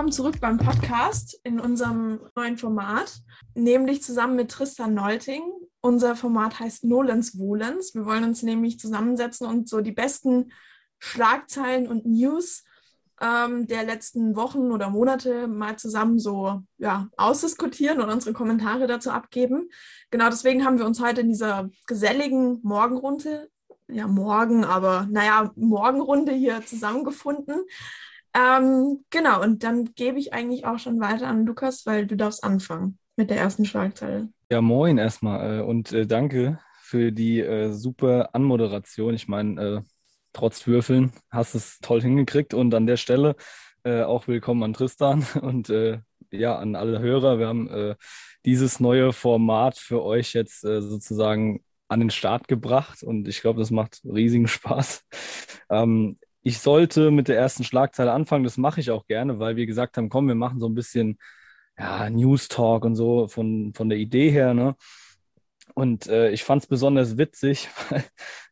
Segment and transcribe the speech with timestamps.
[0.00, 3.20] Willkommen zurück beim Podcast in unserem neuen Format,
[3.54, 5.42] nämlich zusammen mit Tristan Nolting.
[5.82, 7.94] Unser Format heißt Nolens Wohlens.
[7.94, 10.52] Wir wollen uns nämlich zusammensetzen und so die besten
[11.00, 12.64] Schlagzeilen und News
[13.20, 19.10] ähm, der letzten Wochen oder Monate mal zusammen so ja, ausdiskutieren und unsere Kommentare dazu
[19.10, 19.68] abgeben.
[20.10, 23.50] Genau deswegen haben wir uns heute in dieser geselligen Morgenrunde,
[23.86, 27.66] ja morgen, aber naja, Morgenrunde hier zusammengefunden.
[28.34, 32.44] Ähm, genau, und dann gebe ich eigentlich auch schon weiter an Lukas, weil du darfst
[32.44, 34.28] anfangen mit der ersten Schlagzeile.
[34.50, 39.14] Ja, moin erstmal äh, und äh, danke für die äh, super Anmoderation.
[39.14, 39.80] Ich meine, äh,
[40.32, 43.36] trotz Würfeln hast es toll hingekriegt und an der Stelle
[43.84, 47.40] äh, auch willkommen an Tristan und äh, ja, an alle Hörer.
[47.40, 47.96] Wir haben
[48.44, 53.72] dieses neue Format für euch jetzt sozusagen an den Start gebracht und ich glaube, das
[53.72, 55.04] macht riesigen Spaß.
[55.72, 58.44] Ähm, ich sollte mit der ersten Schlagzeile anfangen.
[58.44, 61.18] Das mache ich auch gerne, weil wir gesagt haben, komm, wir machen so ein bisschen
[61.78, 64.54] ja, News Talk und so von, von der Idee her.
[64.54, 64.76] Ne?
[65.74, 68.04] Und äh, ich fand es besonders witzig, weil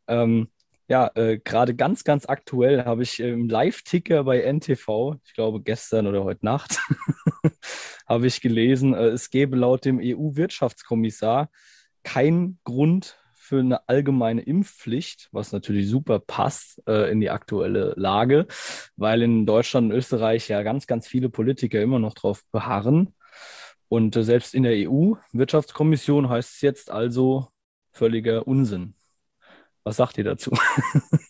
[0.07, 0.49] ähm,
[0.89, 6.07] ja, äh, gerade ganz, ganz aktuell habe ich im Live-Ticker bei NTV, ich glaube gestern
[6.07, 6.81] oder heute Nacht,
[8.07, 11.51] habe ich gelesen, äh, es gäbe laut dem EU-Wirtschaftskommissar
[12.05, 18.47] keinen Grund für eine allgemeine Impfpflicht, was natürlich super passt äh, in die aktuelle Lage,
[18.97, 23.15] weil in Deutschland und Österreich ja ganz, ganz viele Politiker immer noch darauf beharren.
[23.89, 27.49] Und äh, selbst in der EU-Wirtschaftskommission heißt es jetzt also
[27.91, 28.95] völliger Unsinn.
[29.83, 30.51] Was sagt ihr dazu?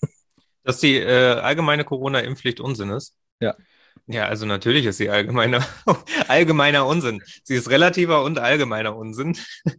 [0.65, 3.15] Dass die äh, allgemeine Corona-Impfpflicht Unsinn ist?
[3.41, 3.55] Ja.
[4.11, 5.67] Ja, also natürlich ist sie allgemeiner,
[6.29, 7.23] allgemeiner Unsinn.
[7.45, 9.37] Sie ist relativer und allgemeiner Unsinn.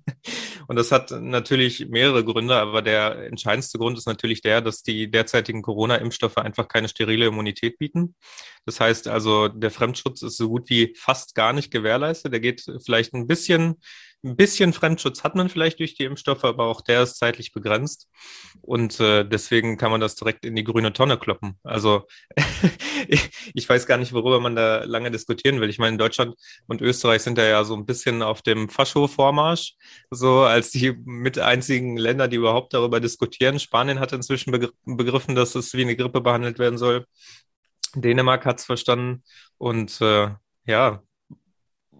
[0.67, 5.09] Und das hat natürlich mehrere Gründe, aber der entscheidendste Grund ist natürlich der, dass die
[5.09, 8.13] derzeitigen Corona-Impfstoffe einfach keine sterile Immunität bieten.
[8.67, 12.33] Das heißt also, der Fremdschutz ist so gut wie fast gar nicht gewährleistet.
[12.33, 13.79] Der geht vielleicht ein bisschen
[14.23, 18.09] ein bisschen Fremdschutz hat man vielleicht durch die Impfstoffe, aber auch der ist zeitlich begrenzt.
[18.61, 21.57] Und äh, deswegen kann man das direkt in die grüne Tonne kloppen.
[21.63, 22.05] Also
[23.07, 25.69] ich, ich weiß gar nicht, worüber man da lange diskutieren will.
[25.69, 26.35] Ich meine, Deutschland
[26.67, 29.75] und Österreich sind da ja so ein bisschen auf dem Fascho-Vormarsch,
[30.11, 33.59] so als die mit einzigen Länder, die überhaupt darüber diskutieren.
[33.59, 34.51] Spanien hat inzwischen
[34.85, 37.05] begriffen, dass es wie eine Grippe behandelt werden soll.
[37.95, 39.23] Dänemark hat es verstanden.
[39.57, 40.29] Und äh,
[40.65, 41.01] ja,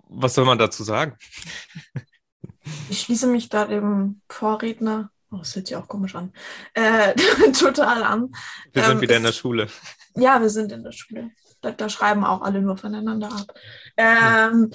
[0.09, 1.15] was soll man dazu sagen?
[2.89, 6.33] Ich schließe mich da dem Vorredner, oh, das hört sich auch komisch an,
[6.73, 7.13] äh,
[7.57, 8.31] total an.
[8.73, 9.67] Wir sind ähm, wieder in der Schule.
[10.15, 11.31] Ja, wir sind in der Schule.
[11.61, 13.53] Da, da schreiben auch alle nur voneinander ab.
[13.97, 14.71] Ähm,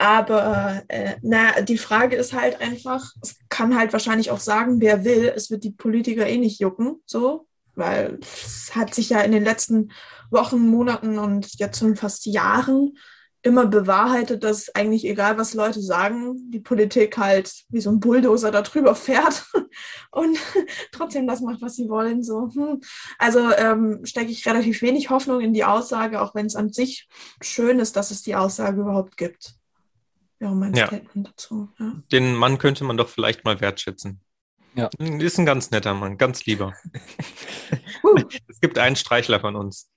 [0.00, 5.04] aber äh, na, die Frage ist halt einfach, es kann halt wahrscheinlich auch sagen, wer
[5.04, 9.32] will, es wird die Politiker eh nicht jucken, so, weil es hat sich ja in
[9.32, 9.92] den letzten
[10.30, 12.96] Wochen, Monaten und jetzt schon fast Jahren
[13.42, 18.50] immer bewahrheitet, dass eigentlich egal, was Leute sagen, die Politik halt wie so ein Bulldozer
[18.50, 19.46] da drüber fährt
[20.10, 20.38] und
[20.92, 22.22] trotzdem das macht, was sie wollen.
[22.22, 22.50] So.
[23.18, 27.08] Also ähm, stecke ich relativ wenig Hoffnung in die Aussage, auch wenn es an sich
[27.40, 29.54] schön ist, dass es die Aussage überhaupt gibt.
[30.38, 30.86] Ja, mein ja.
[30.86, 31.68] Statement dazu.
[31.78, 31.94] Ja.
[32.12, 34.20] Den Mann könnte man doch vielleicht mal wertschätzen.
[34.74, 34.88] Ja.
[34.98, 36.74] Ist ein ganz netter Mann, ganz lieber.
[38.48, 39.90] es gibt einen Streichler von uns.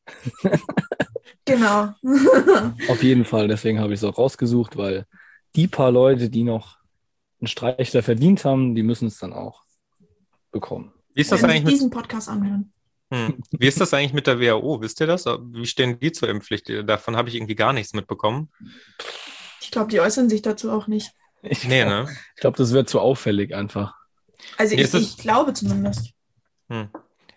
[1.45, 1.94] Genau.
[2.88, 5.06] Auf jeden Fall, deswegen habe ich es auch rausgesucht, weil
[5.56, 6.78] die paar Leute, die noch
[7.39, 9.63] einen Streichler verdient haben, die müssen es dann auch
[10.51, 10.94] bekommen.
[11.13, 12.72] Wie ist das eigentlich mit diesen Podcast anhören?
[13.11, 13.44] Hm.
[13.51, 14.81] Wie ist das eigentlich mit der WHO?
[14.81, 15.25] Wisst ihr das?
[15.25, 16.72] Wie stehen die zur Impfpflicht?
[16.88, 18.50] Davon habe ich irgendwie gar nichts mitbekommen.
[19.61, 21.11] Ich glaube, die äußern sich dazu auch nicht.
[21.44, 22.07] Ich nee, ne?
[22.35, 23.94] Ich glaube, das wird zu auffällig einfach.
[24.57, 26.11] Also ich, ich, glaube zumindest.
[26.69, 26.90] Hm.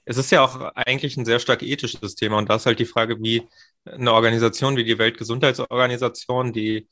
[0.04, 2.86] Es ist ja auch eigentlich ein sehr stark ethisches Thema und da ist halt die
[2.86, 3.46] Frage, wie
[3.86, 6.88] eine Organisation wie die Weltgesundheitsorganisation, die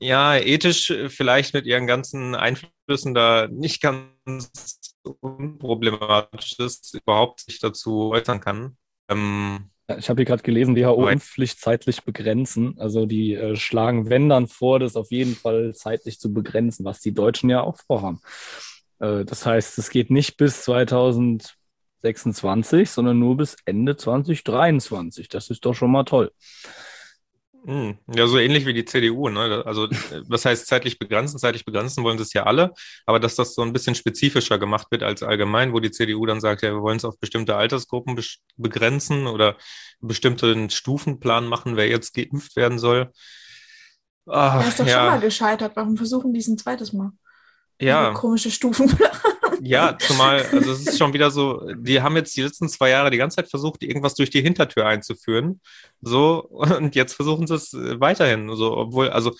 [0.00, 4.80] ja ethisch vielleicht mit ihren ganzen Einflüssen da nicht ganz
[5.20, 8.76] unproblematisch ist, überhaupt sich dazu äußern kann.
[9.08, 12.78] Ähm, ich habe hier gerade gelesen, WHO-Impfpflicht zeitlich begrenzen.
[12.78, 17.00] Also die äh, schlagen, wenn dann vor, das auf jeden Fall zeitlich zu begrenzen, was
[17.00, 18.20] die Deutschen ja auch vorhaben.
[18.98, 21.54] Äh, das heißt, es geht nicht bis 2000
[22.04, 25.28] 26, sondern nur bis Ende 2023.
[25.28, 26.30] Das ist doch schon mal toll.
[27.64, 27.96] Hm.
[28.14, 29.30] Ja, so ähnlich wie die CDU.
[29.30, 29.62] Ne?
[29.64, 29.88] Also,
[30.28, 31.38] was heißt zeitlich begrenzen?
[31.38, 32.74] Zeitlich begrenzen wollen sie es ja alle,
[33.06, 36.40] aber dass das so ein bisschen spezifischer gemacht wird als allgemein, wo die CDU dann
[36.40, 38.22] sagt, ja, wir wollen es auf bestimmte Altersgruppen
[38.56, 39.56] begrenzen oder
[40.00, 43.10] bestimmten Stufenplan machen, wer jetzt geimpft werden soll.
[44.26, 44.96] Ach, er ist doch ja.
[44.96, 45.72] schon mal gescheitert.
[45.74, 47.12] Warum versuchen die es ein zweites Mal?
[47.80, 48.12] Ja.
[48.12, 49.10] Komische Stufenplan.
[49.66, 53.10] Ja, zumal, also es ist schon wieder so, die haben jetzt die letzten zwei Jahre
[53.10, 55.62] die ganze Zeit versucht, irgendwas durch die Hintertür einzuführen.
[56.02, 58.54] So, und jetzt versuchen sie es weiterhin.
[58.54, 59.32] So, obwohl, also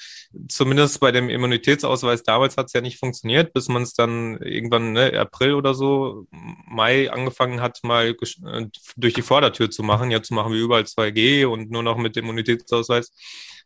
[0.49, 4.93] zumindest bei dem Immunitätsausweis damals hat es ja nicht funktioniert, bis man es dann irgendwann,
[4.93, 8.67] ne, April oder so, Mai angefangen hat, mal äh,
[8.97, 10.11] durch die Vordertür zu machen.
[10.11, 13.13] Jetzt machen wir überall 2G und nur noch mit Immunitätsausweis.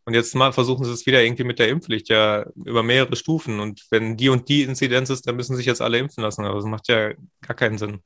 [0.05, 3.59] Und jetzt mal versuchen sie es wieder irgendwie mit der Impfpflicht, ja, über mehrere Stufen.
[3.59, 6.45] Und wenn die und die Inzidenz ist, dann müssen sich jetzt alle impfen lassen.
[6.45, 8.01] Aber das macht ja gar keinen Sinn.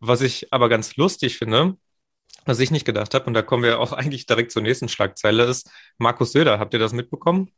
[0.00, 1.76] Was ich aber ganz lustig finde,
[2.46, 5.44] was ich nicht gedacht habe, und da kommen wir auch eigentlich direkt zur nächsten Schlagzeile,
[5.44, 6.58] ist Markus Söder.
[6.58, 7.52] Habt ihr das mitbekommen?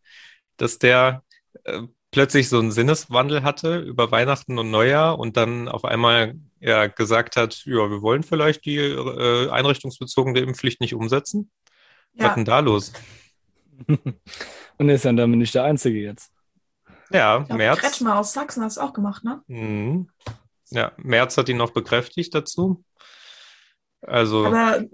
[0.56, 1.22] Dass der
[1.64, 6.86] äh, plötzlich so einen Sinneswandel hatte über Weihnachten und Neujahr und dann auf einmal ja
[6.86, 11.50] gesagt hat, ja, wir wollen vielleicht die äh, einrichtungsbezogene Impfpflicht nicht umsetzen.
[12.14, 12.26] Ja.
[12.26, 12.92] Was denn da los?
[14.78, 16.32] Und er ist dann damit nicht der Einzige jetzt.
[17.10, 17.78] Ja, glaub, März.
[17.78, 19.42] Kretschmer aus Sachsen hat es auch gemacht, ne?
[19.46, 20.08] Mhm.
[20.70, 22.84] Ja, März hat ihn noch bekräftigt dazu.
[24.00, 24.46] Also.
[24.46, 24.84] Aber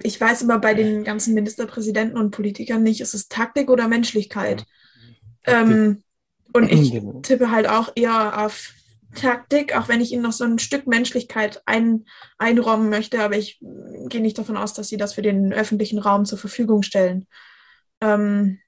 [0.00, 4.64] ich weiß immer bei den ganzen Ministerpräsidenten und Politikern nicht, ist es Taktik oder Menschlichkeit?
[5.46, 5.60] Ja.
[5.60, 6.02] Ähm,
[6.52, 7.20] und ich genau.
[7.20, 8.72] tippe halt auch eher auf
[9.14, 12.04] Taktik, auch wenn ich ihnen noch so ein Stück Menschlichkeit ein,
[12.38, 13.60] einräumen möchte, aber ich
[14.08, 17.26] gehe nicht davon aus, dass sie das für den öffentlichen Raum zur Verfügung stellen.
[18.04, 18.60] Ähm,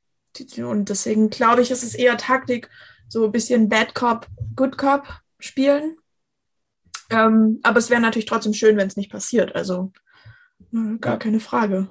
[0.59, 2.69] und deswegen glaube ich, ist es eher Taktik,
[3.09, 5.07] so ein bisschen Bad Cop, Good Cop
[5.39, 5.97] spielen.
[7.11, 9.55] Ähm, aber es wäre natürlich trotzdem schön, wenn es nicht passiert.
[9.55, 9.93] Also
[10.73, 11.89] äh, gar keine Frage.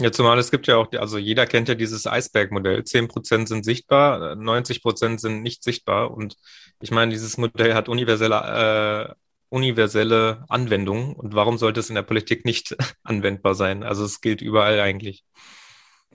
[0.00, 2.84] Ja, zumal es gibt ja auch, also jeder kennt ja dieses Eisberg-Modell.
[2.84, 6.12] 10% sind sichtbar, 90% sind nicht sichtbar.
[6.12, 6.36] Und
[6.80, 9.14] ich meine, dieses Modell hat universelle, äh,
[9.48, 11.14] universelle Anwendung.
[11.16, 13.82] Und warum sollte es in der Politik nicht anwendbar sein?
[13.82, 15.24] Also es gilt überall eigentlich.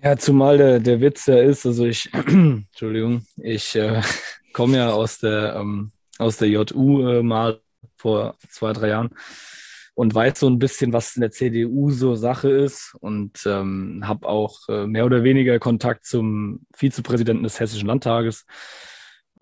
[0.03, 4.01] Ja, zumal der, der Witz ja ist, also ich, Entschuldigung, ich äh,
[4.53, 7.61] komme ja aus der, ähm, aus der JU äh, mal
[7.95, 9.11] vor zwei, drei Jahren
[9.95, 14.27] und weiß so ein bisschen, was in der CDU so Sache ist und ähm, habe
[14.27, 18.45] auch äh, mehr oder weniger Kontakt zum Vizepräsidenten des Hessischen Landtages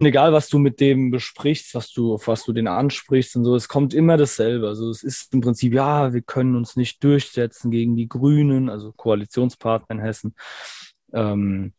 [0.06, 3.56] egal was du mit dem besprichst, was du, auf was du den ansprichst und so,
[3.56, 4.68] es kommt immer dasselbe.
[4.68, 8.92] Also es ist im Prinzip, ja, wir können uns nicht durchsetzen gegen die Grünen, also
[8.92, 10.36] Koalitionspartner in Hessen.
[11.14, 11.74] Ähm,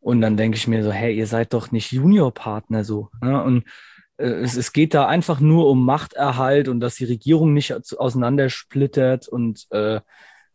[0.00, 3.10] und dann denke ich mir so, hey, ihr seid doch nicht Juniorpartner so.
[3.22, 3.42] Ne?
[3.42, 3.64] Und
[4.18, 9.28] äh, es, es geht da einfach nur um Machterhalt und dass die Regierung nicht auseinandersplittert
[9.28, 10.00] und äh,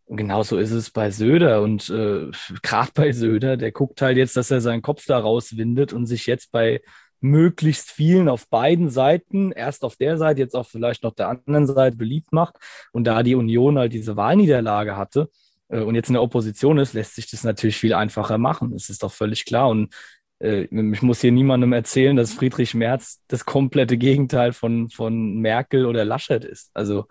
[0.08, 2.32] genauso ist es bei Söder und äh,
[2.64, 6.26] gerade bei Söder, der guckt halt jetzt, dass er seinen Kopf da rauswindet und sich
[6.26, 6.82] jetzt bei
[7.22, 11.68] möglichst vielen auf beiden Seiten, erst auf der Seite, jetzt auch vielleicht noch der anderen
[11.68, 12.56] Seite beliebt macht.
[12.92, 15.30] Und da die Union halt diese Wahlniederlage hatte
[15.70, 18.72] äh, und jetzt in der Opposition ist, lässt sich das natürlich viel einfacher machen.
[18.72, 19.70] Das ist doch völlig klar.
[19.70, 19.94] Und
[20.40, 25.86] äh, ich muss hier niemandem erzählen, dass Friedrich Merz das komplette Gegenteil von, von Merkel
[25.86, 26.72] oder Laschet ist.
[26.74, 27.08] Also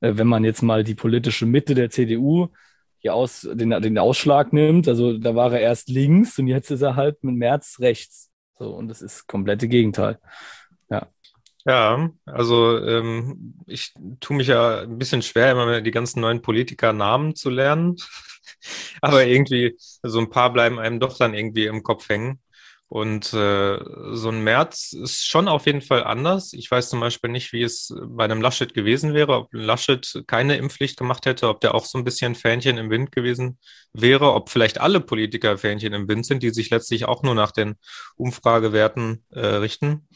[0.00, 2.48] äh, wenn man jetzt mal die politische Mitte der CDU
[2.98, 6.82] hier aus, den, den Ausschlag nimmt, also da war er erst links und jetzt ist
[6.82, 8.30] er halt mit Merz rechts.
[8.58, 10.18] So, und das ist komplette Gegenteil.
[10.90, 11.08] Ja.
[11.66, 16.92] Ja, also ähm, ich tue mich ja ein bisschen schwer, immer die ganzen neuen Politiker
[16.92, 17.96] Namen zu lernen.
[19.00, 22.40] Aber irgendwie, so ein paar bleiben einem doch dann irgendwie im Kopf hängen.
[22.94, 23.80] Und äh,
[24.12, 26.52] so ein März ist schon auf jeden Fall anders.
[26.52, 30.58] Ich weiß zum Beispiel nicht, wie es bei einem Laschet gewesen wäre, ob Laschet keine
[30.58, 33.58] Impfpflicht gemacht hätte, ob der auch so ein bisschen Fähnchen im Wind gewesen
[33.92, 37.50] wäre, ob vielleicht alle Politiker Fähnchen im Wind sind, die sich letztlich auch nur nach
[37.50, 37.74] den
[38.14, 40.06] Umfragewerten äh, richten.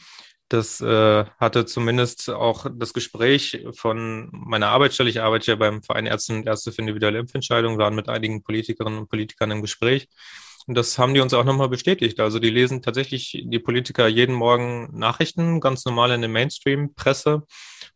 [0.49, 5.11] Das äh, hatte zumindest auch das Gespräch von meiner Arbeitsstelle.
[5.11, 9.00] Ich arbeite ja beim Verein Ärzte und Ärzte für individuelle Impfentscheidungen, waren mit einigen Politikerinnen
[9.00, 10.08] und Politikern im Gespräch.
[10.69, 12.21] Und das haben die uns auch nochmal bestätigt.
[12.21, 17.47] Also die lesen tatsächlich die Politiker jeden Morgen Nachrichten, ganz normal in der Mainstream-Presse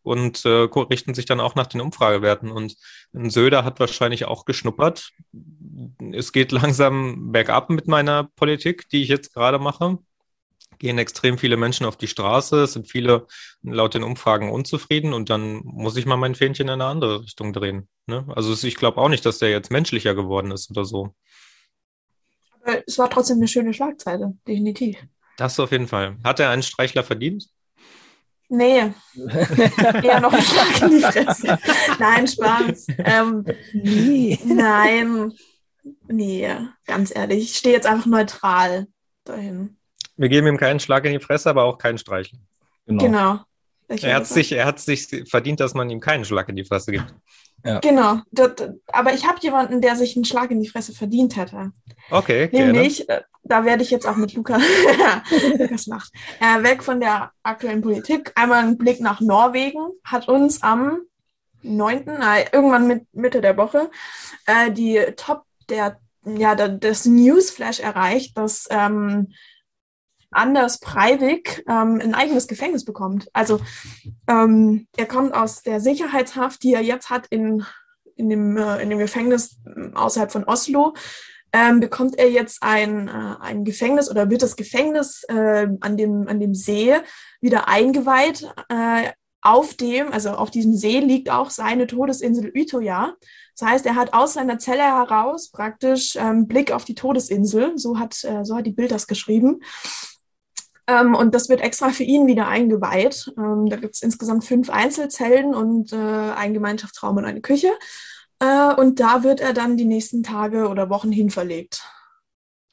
[0.02, 2.50] und äh, richten sich dann auch nach den Umfragewerten.
[2.50, 2.76] Und
[3.12, 5.10] Söder hat wahrscheinlich auch geschnuppert.
[6.12, 9.98] Es geht langsam bergab mit meiner Politik, die ich jetzt gerade mache.
[10.78, 13.26] Gehen extrem viele Menschen auf die Straße, es sind viele
[13.62, 17.52] laut den Umfragen unzufrieden und dann muss ich mal mein Fähnchen in eine andere Richtung
[17.52, 17.86] drehen.
[18.06, 18.24] Ne?
[18.34, 21.14] Also ich glaube auch nicht, dass der jetzt menschlicher geworden ist oder so.
[22.86, 24.96] Es war trotzdem eine schöne Schlagzeile, definitiv.
[25.36, 26.16] Das auf jeden Fall.
[26.24, 27.48] Hat er einen Streichler verdient?
[28.48, 28.92] Nee.
[30.02, 31.58] Eher noch ein Schlag in die Fresse.
[31.98, 32.86] Nein, Spaß.
[32.98, 34.38] Ähm, nee.
[34.44, 35.32] Nein.
[36.08, 36.54] Nee,
[36.86, 37.44] ganz ehrlich.
[37.44, 38.88] Ich stehe jetzt einfach neutral
[39.24, 39.78] dahin.
[40.16, 42.38] Wir geben ihm keinen Schlag in die Fresse, aber auch keinen Streichel.
[42.86, 43.04] Genau.
[43.04, 43.40] genau.
[43.88, 46.92] Er hat, sich, er hat sich verdient, dass man ihm keinen Schlag in die Fresse
[46.92, 47.14] gibt.
[47.64, 47.78] Ja.
[47.80, 48.20] Genau.
[48.88, 51.72] Aber ich habe jemanden, der sich einen Schlag in die Fresse verdient hätte.
[52.10, 53.22] Okay, Nämlich, gerne.
[53.22, 54.58] Äh, da werde ich jetzt auch mit Luca,
[55.58, 58.32] Lukas macht, äh, weg von der aktuellen Politik.
[58.34, 61.02] Einmal ein Blick nach Norwegen hat uns am
[61.62, 63.90] 9., äh, irgendwann mit Mitte der Woche,
[64.46, 69.32] äh, die Top der, ja, das Newsflash erreicht, dass ähm,
[70.32, 73.28] Anders Breivik ähm, ein eigenes Gefängnis bekommt.
[73.32, 73.60] Also
[74.28, 77.64] ähm, er kommt aus der Sicherheitshaft, die er jetzt hat in,
[78.16, 80.94] in, dem, äh, in dem Gefängnis äh, außerhalb von Oslo.
[81.54, 86.26] Ähm, bekommt er jetzt ein, äh, ein Gefängnis oder wird das Gefängnis äh, an, dem,
[86.26, 86.94] an dem See
[87.42, 88.50] wieder eingeweiht.
[88.68, 89.10] Äh,
[89.42, 93.16] auf dem, also auf diesem See liegt auch seine Todesinsel Utøya.
[93.58, 97.76] Das heißt, er hat aus seiner Zelle heraus praktisch ähm, Blick auf die Todesinsel.
[97.76, 99.60] So hat, äh, so hat die Bild das geschrieben.
[100.92, 103.32] Ähm, und das wird extra für ihn wieder eingeweiht.
[103.38, 107.70] Ähm, da gibt es insgesamt fünf Einzelzellen und äh, einen Gemeinschaftsraum und eine Küche.
[108.40, 111.82] Äh, und da wird er dann die nächsten Tage oder Wochen hin verlegt.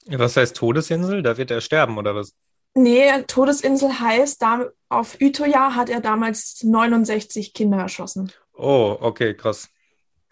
[0.08, 1.22] Was heißt Todesinsel?
[1.22, 2.34] Da wird er sterben oder was?
[2.74, 8.32] Nee, Todesinsel heißt, da auf Utøya hat er damals 69 Kinder erschossen.
[8.54, 9.70] Oh, okay, krass.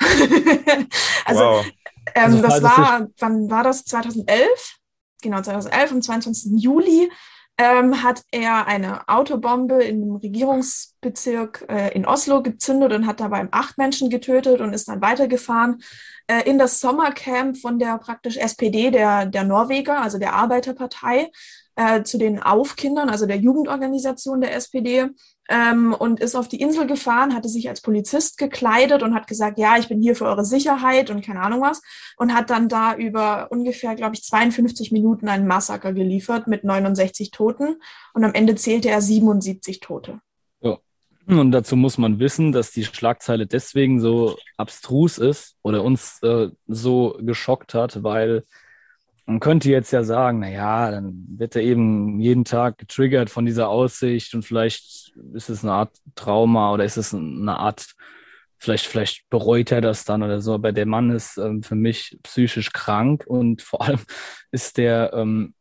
[1.25, 1.65] also, wow.
[2.15, 3.86] ähm, also das war, wann war das?
[3.86, 4.77] 2011?
[5.22, 6.62] Genau, 2011, am 22.
[6.62, 7.10] Juli
[7.58, 13.48] ähm, hat er eine Autobombe in dem Regierungsbezirk äh, in Oslo gezündet und hat dabei
[13.52, 15.82] acht Menschen getötet und ist dann weitergefahren
[16.28, 21.32] äh, in das Sommercamp von der praktisch SPD der, der Norweger, also der Arbeiterpartei,
[21.76, 25.10] äh, zu den Aufkindern, also der Jugendorganisation der SPD
[25.50, 29.58] ähm, und ist auf die Insel gefahren, hatte sich als Polizist gekleidet und hat gesagt,
[29.58, 31.82] ja, ich bin hier für eure Sicherheit und keine Ahnung was
[32.18, 37.32] und hat dann da über ungefähr, glaube ich, 52 Minuten einen Massaker geliefert mit 69
[37.32, 37.82] Toten
[38.13, 40.20] und am Ende zählte er 77 Tote.
[40.62, 40.77] Ja.
[41.27, 46.50] Und dazu muss man wissen, dass die Schlagzeile deswegen so abstrus ist oder uns äh,
[46.68, 48.44] so geschockt hat, weil
[49.27, 53.46] man könnte jetzt ja sagen, na ja, dann wird er eben jeden Tag getriggert von
[53.46, 57.93] dieser Aussicht und vielleicht ist es eine Art Trauma oder ist es eine Art,
[58.57, 60.53] vielleicht, vielleicht bereut er das dann oder so.
[60.53, 64.00] Aber der Mann ist ähm, für mich psychisch krank und vor allem
[64.51, 65.53] ist der ähm,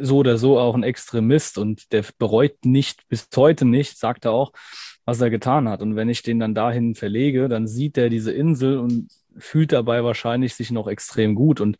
[0.00, 4.32] so oder so auch ein Extremist und der bereut nicht, bis heute nicht, sagt er
[4.32, 4.52] auch,
[5.04, 5.82] was er getan hat.
[5.82, 10.04] Und wenn ich den dann dahin verlege, dann sieht er diese Insel und fühlt dabei
[10.04, 11.76] wahrscheinlich sich noch extrem gut und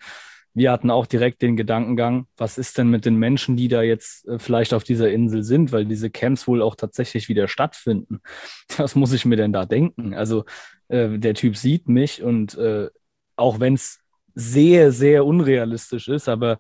[0.53, 4.27] wir hatten auch direkt den Gedankengang, was ist denn mit den Menschen, die da jetzt
[4.27, 8.21] äh, vielleicht auf dieser Insel sind, weil diese Camps wohl auch tatsächlich wieder stattfinden.
[8.77, 10.15] Was muss ich mir denn da denken?
[10.15, 10.45] Also
[10.89, 12.89] äh, der Typ sieht mich und äh,
[13.37, 14.01] auch wenn es
[14.35, 16.59] sehr, sehr unrealistisch ist, aber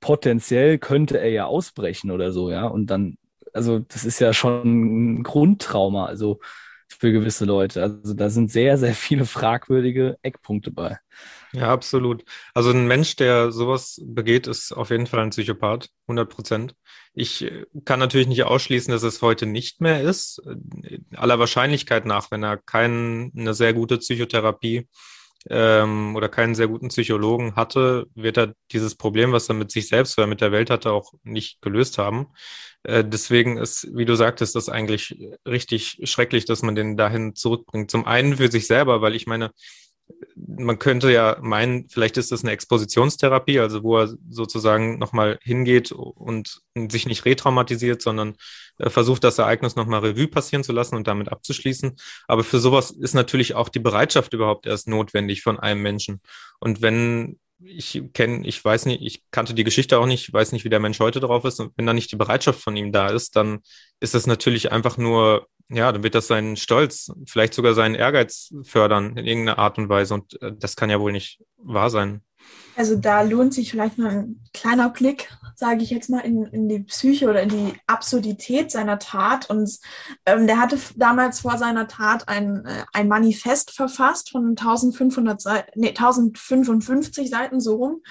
[0.00, 2.66] potenziell könnte er ja ausbrechen oder so, ja.
[2.66, 3.16] Und dann,
[3.52, 6.40] also das ist ja schon ein Grundtrauma, also
[6.88, 7.82] für gewisse Leute.
[7.82, 10.98] Also da sind sehr, sehr viele fragwürdige Eckpunkte bei.
[11.54, 12.24] Ja, absolut.
[12.52, 16.74] Also ein Mensch, der sowas begeht, ist auf jeden Fall ein Psychopath, 100 Prozent.
[17.12, 20.42] Ich äh, kann natürlich nicht ausschließen, dass es heute nicht mehr ist.
[20.82, 24.88] Äh, aller Wahrscheinlichkeit nach, wenn er keine sehr gute Psychotherapie
[25.48, 29.86] ähm, oder keinen sehr guten Psychologen hatte, wird er dieses Problem, was er mit sich
[29.88, 32.28] selbst oder mit der Welt hatte, auch nicht gelöst haben.
[32.82, 37.90] Äh, deswegen ist, wie du sagtest, das eigentlich richtig schrecklich, dass man den dahin zurückbringt.
[37.92, 39.52] Zum einen für sich selber, weil ich meine,
[40.36, 45.92] man könnte ja meinen, vielleicht ist das eine Expositionstherapie, also wo er sozusagen nochmal hingeht
[45.92, 48.34] und sich nicht retraumatisiert, sondern
[48.78, 51.96] äh, versucht, das Ereignis nochmal Revue passieren zu lassen und damit abzuschließen.
[52.28, 56.20] Aber für sowas ist natürlich auch die Bereitschaft überhaupt erst notwendig von einem Menschen.
[56.60, 60.64] Und wenn ich kenne, ich weiß nicht, ich kannte die Geschichte auch nicht, weiß nicht,
[60.64, 61.60] wie der Mensch heute drauf ist.
[61.60, 63.60] Und wenn da nicht die Bereitschaft von ihm da ist, dann
[64.00, 68.52] ist das natürlich einfach nur, ja, dann wird das seinen Stolz, vielleicht sogar seinen Ehrgeiz
[68.62, 70.14] fördern in irgendeiner Art und Weise.
[70.14, 72.22] Und äh, das kann ja wohl nicht wahr sein.
[72.76, 76.68] Also da lohnt sich vielleicht mal ein kleiner Blick, sage ich jetzt mal, in, in
[76.68, 79.48] die Psyche oder in die Absurdität seiner Tat.
[79.48, 79.78] Und
[80.26, 85.80] ähm, der hatte damals vor seiner Tat ein, äh, ein Manifest verfasst von 1500 Seiten,
[85.80, 88.02] nee, 1055 Seiten so rum,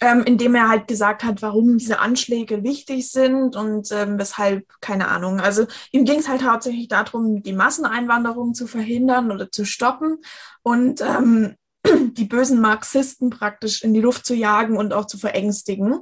[0.00, 4.66] ähm, in dem er halt gesagt hat, warum diese Anschläge wichtig sind und ähm, weshalb,
[4.80, 5.40] keine Ahnung.
[5.40, 10.18] Also ihm ging es halt hauptsächlich darum, die Masseneinwanderung zu verhindern oder zu stoppen.
[10.62, 11.56] Und ähm,
[12.12, 16.00] die bösen Marxisten praktisch in die Luft zu jagen und auch zu verängstigen.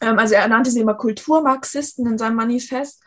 [0.00, 3.02] Ähm, also er nannte sie immer Kulturmarxisten in seinem Manifest.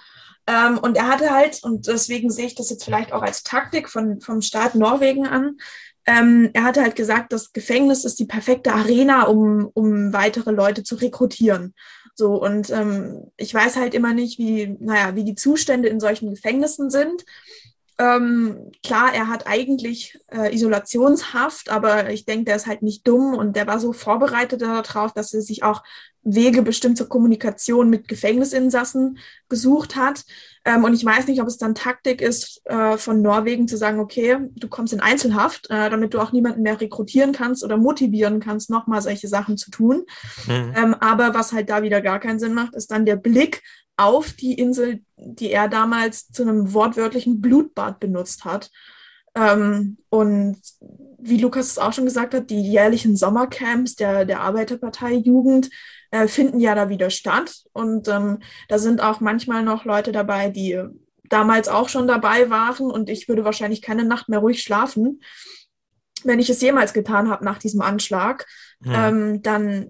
[0.48, 3.90] Ähm, und er hatte halt, und deswegen sehe ich das jetzt vielleicht auch als Taktik
[3.90, 5.58] von, vom Staat Norwegen an,
[6.06, 10.84] ähm, er hatte halt gesagt, das Gefängnis ist die perfekte Arena, um, um weitere Leute
[10.84, 11.74] zu rekrutieren.
[12.14, 16.30] So, und ähm, ich weiß halt immer nicht, wie, naja, wie die Zustände in solchen
[16.30, 17.26] Gefängnissen sind.
[17.98, 23.34] Ähm, klar, er hat eigentlich äh, Isolationshaft, aber ich denke, der ist halt nicht dumm
[23.34, 25.82] und der war so vorbereitet darauf, dass er sich auch
[26.26, 30.26] Wege bestimmt zur Kommunikation mit Gefängnisinsassen gesucht hat.
[30.66, 34.00] Ähm, und ich weiß nicht, ob es dann Taktik ist, äh, von Norwegen zu sagen,
[34.00, 38.40] okay, du kommst in Einzelhaft, äh, damit du auch niemanden mehr rekrutieren kannst oder motivieren
[38.40, 40.04] kannst, nochmal solche Sachen zu tun.
[40.48, 40.74] Mhm.
[40.76, 43.62] Ähm, aber was halt da wieder gar keinen Sinn macht, ist dann der Blick
[43.98, 48.72] auf die Insel, die er damals zu einem wortwörtlichen Blutbad benutzt hat.
[49.36, 50.58] Ähm, und
[51.20, 55.70] wie Lukas es auch schon gesagt hat, die jährlichen Sommercamps der, der Arbeiterpartei Jugend
[56.12, 57.64] äh, finden ja da wieder statt.
[57.74, 60.82] Und ähm, da sind auch manchmal noch Leute dabei, die
[61.24, 62.92] damals auch schon dabei waren.
[62.92, 65.22] Und ich würde wahrscheinlich keine Nacht mehr ruhig schlafen,
[66.24, 68.46] wenn ich es jemals getan habe nach diesem Anschlag.
[68.84, 69.10] Ja.
[69.10, 69.90] Ähm, dann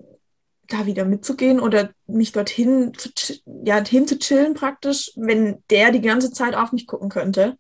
[0.67, 3.10] da wieder mitzugehen oder mich dorthin zu,
[3.63, 7.57] ja, hin zu chillen praktisch, wenn der die ganze Zeit auf mich gucken könnte,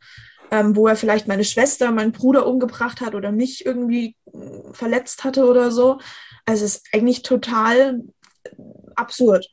[0.51, 5.23] ähm, wo er vielleicht meine Schwester, meinen Bruder umgebracht hat oder mich irgendwie äh, verletzt
[5.23, 5.99] hatte oder so.
[6.45, 8.01] Also es ist eigentlich total
[8.95, 9.47] absurd.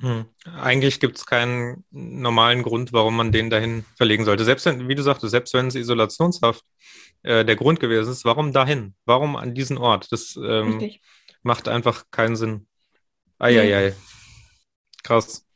[0.00, 0.24] Hm.
[0.44, 4.44] Eigentlich gibt es keinen normalen Grund, warum man den dahin verlegen sollte.
[4.44, 6.64] Selbst wenn, wie du sagtest, selbst wenn es Isolationshaft
[7.22, 8.94] äh, der Grund gewesen ist, warum dahin?
[9.04, 10.10] Warum an diesen Ort?
[10.10, 10.90] Das ähm,
[11.42, 12.66] macht einfach keinen Sinn.
[13.40, 13.94] Eieiei.
[15.02, 15.46] Krass.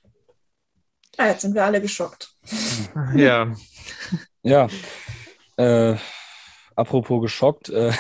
[1.19, 2.35] Ja, jetzt sind wir alle geschockt.
[3.15, 3.55] Ja.
[4.43, 4.69] ja.
[5.57, 5.97] Äh,
[6.75, 7.93] apropos geschockt, äh,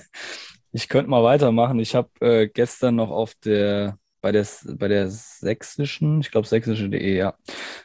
[0.72, 1.78] ich könnte mal weitermachen.
[1.78, 7.16] Ich habe äh, gestern noch auf der bei der bei der sächsischen, ich glaube sächsische.de,
[7.16, 7.34] ja.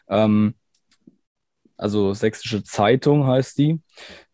[0.08, 0.56] Ähm,
[1.78, 3.82] also sächsische Zeitung heißt die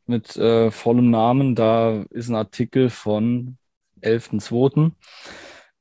[0.06, 1.56] mit äh, vollem Namen.
[1.56, 3.58] Da ist ein Artikel von
[4.02, 4.92] 11.02.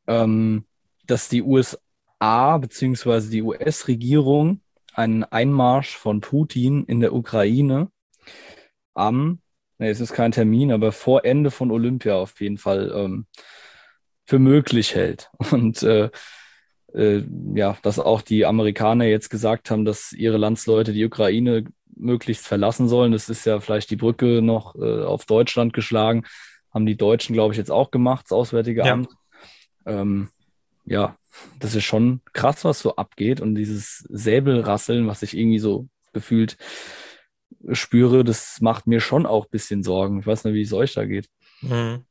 [0.06, 0.66] Ähm,
[1.06, 3.28] dass die USA bzw.
[3.30, 4.60] die US-Regierung
[4.94, 7.90] einen Einmarsch von Putin in der Ukraine
[8.94, 9.40] am,
[9.78, 13.26] ne, es ist kein Termin, aber vor Ende von Olympia auf jeden Fall ähm,
[14.26, 15.30] für möglich hält.
[15.50, 16.10] Und äh,
[16.94, 21.64] äh, ja, dass auch die Amerikaner jetzt gesagt haben, dass ihre Landsleute die Ukraine
[21.96, 23.12] möglichst verlassen sollen.
[23.12, 26.24] Das ist ja vielleicht die Brücke noch äh, auf Deutschland geschlagen.
[26.72, 28.92] Haben die Deutschen, glaube ich, jetzt auch gemacht, das Auswärtige ja.
[28.92, 29.10] Amt.
[29.86, 30.28] Ähm,
[30.84, 31.16] ja,
[31.58, 33.40] das ist schon krass, was so abgeht.
[33.40, 36.56] Und dieses Säbelrasseln, was ich irgendwie so gefühlt
[37.72, 40.20] spüre, das macht mir schon auch ein bisschen Sorgen.
[40.20, 41.28] Ich weiß nicht, wie es euch da geht.
[41.62, 42.04] Mhm.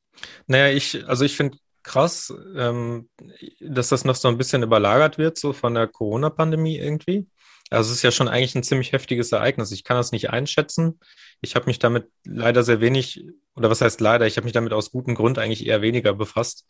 [0.48, 3.10] Naja, ich, also ich finde krass, ähm,
[3.60, 7.28] dass das noch so ein bisschen überlagert wird, so von der Corona-Pandemie irgendwie.
[7.70, 9.72] Also es ist ja schon eigentlich ein ziemlich heftiges Ereignis.
[9.72, 11.00] Ich kann das nicht einschätzen.
[11.42, 14.74] Ich habe mich damit leider sehr wenig, oder was heißt leider, ich habe mich damit
[14.74, 16.66] aus gutem Grund eigentlich eher weniger befasst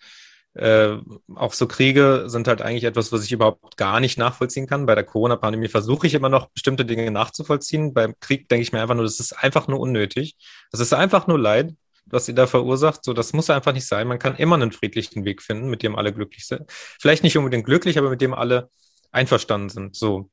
[0.55, 0.97] äh,
[1.35, 4.85] auch so Kriege sind halt eigentlich etwas, was ich überhaupt gar nicht nachvollziehen kann.
[4.85, 7.93] Bei der Corona-Pandemie versuche ich immer noch bestimmte Dinge nachzuvollziehen.
[7.93, 10.35] Beim Krieg denke ich mir einfach nur, das ist einfach nur unnötig.
[10.71, 11.73] Das ist einfach nur Leid,
[12.05, 13.03] was ihr da verursacht.
[13.03, 14.07] So, das muss einfach nicht sein.
[14.07, 16.63] Man kann immer einen friedlichen Weg finden, mit dem alle glücklich sind.
[16.69, 18.69] Vielleicht nicht unbedingt glücklich, aber mit dem alle
[19.11, 19.95] einverstanden sind.
[19.95, 20.29] So.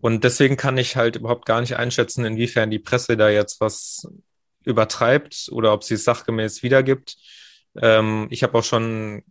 [0.00, 4.08] Und deswegen kann ich halt überhaupt gar nicht einschätzen, inwiefern die Presse da jetzt was
[4.64, 7.16] übertreibt oder ob sie es sachgemäß wiedergibt.
[7.80, 9.22] Ähm, ich habe auch schon,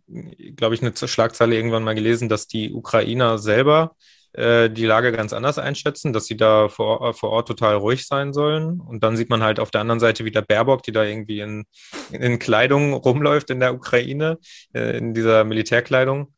[0.56, 3.96] glaube ich, eine Schlagzeile irgendwann mal gelesen, dass die Ukrainer selber
[4.36, 8.32] äh, die Lage ganz anders einschätzen, dass sie da vor, vor Ort total ruhig sein
[8.34, 8.80] sollen.
[8.80, 11.64] Und dann sieht man halt auf der anderen Seite wieder Baerbock, die da irgendwie in,
[12.12, 14.38] in Kleidung rumläuft in der Ukraine,
[14.74, 16.34] äh, in dieser Militärkleidung.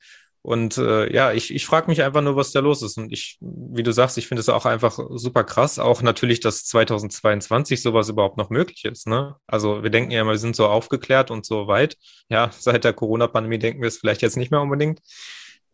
[0.48, 2.96] Und äh, ja, ich, ich frage mich einfach nur, was da los ist.
[2.96, 5.78] Und ich, wie du sagst, ich finde es auch einfach super krass.
[5.78, 9.06] Auch natürlich, dass 2022 sowas überhaupt noch möglich ist.
[9.06, 9.36] Ne?
[9.46, 11.98] Also wir denken ja immer, wir sind so aufgeklärt und so weit.
[12.30, 15.02] Ja, seit der Corona-Pandemie denken wir es vielleicht jetzt nicht mehr unbedingt.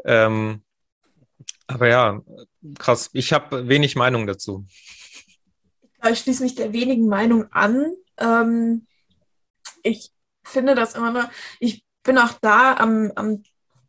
[0.04, 0.64] Ähm,
[1.68, 2.20] aber ja,
[2.76, 3.10] krass.
[3.12, 4.66] Ich habe wenig Meinung dazu.
[6.10, 7.94] Ich schließe mich der wenigen Meinung an.
[8.18, 8.88] Ähm,
[9.84, 10.10] ich
[10.42, 13.44] finde das immer nur, ich bin auch da am, am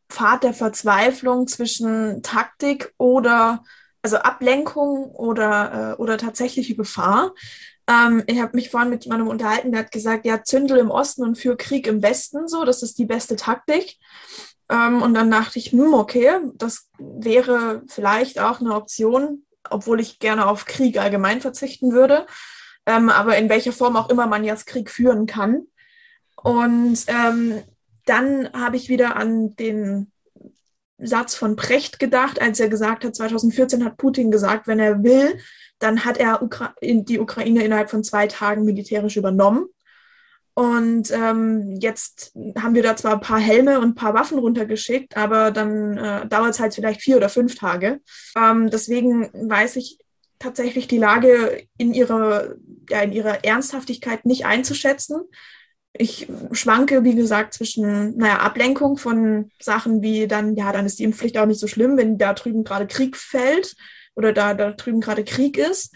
[0.09, 3.63] Pfad der Verzweiflung zwischen Taktik oder
[4.01, 7.33] also Ablenkung oder, äh, oder tatsächliche Gefahr.
[7.87, 11.23] Ähm, ich habe mich vorhin mit jemandem unterhalten, der hat gesagt, ja, Zündel im Osten
[11.23, 13.97] und für Krieg im Westen, so, das ist die beste Taktik.
[14.69, 20.19] Ähm, und dann dachte ich, hm, okay, das wäre vielleicht auch eine Option, obwohl ich
[20.19, 22.25] gerne auf Krieg allgemein verzichten würde.
[22.85, 25.65] Ähm, aber in welcher Form auch immer man jetzt Krieg führen kann.
[26.35, 27.63] Und ähm,
[28.05, 30.11] dann habe ich wieder an den
[30.97, 35.37] Satz von Precht gedacht, als er gesagt hat, 2014 hat Putin gesagt, wenn er will,
[35.79, 39.65] dann hat er Ukra die Ukraine innerhalb von zwei Tagen militärisch übernommen.
[40.53, 45.17] Und ähm, jetzt haben wir da zwar ein paar Helme und ein paar Waffen runtergeschickt,
[45.17, 47.99] aber dann äh, dauert es halt vielleicht vier oder fünf Tage.
[48.37, 49.99] Ähm, deswegen weiß ich
[50.39, 52.55] tatsächlich die Lage in ihrer
[52.89, 55.23] ja in ihrer Ernsthaftigkeit nicht einzuschätzen.
[55.97, 61.03] Ich schwanke, wie gesagt, zwischen, naja, Ablenkung von Sachen wie dann, ja, dann ist die
[61.03, 63.75] Impfpflicht auch nicht so schlimm, wenn da drüben gerade Krieg fällt
[64.13, 65.93] oder da, da drüben gerade Krieg ist.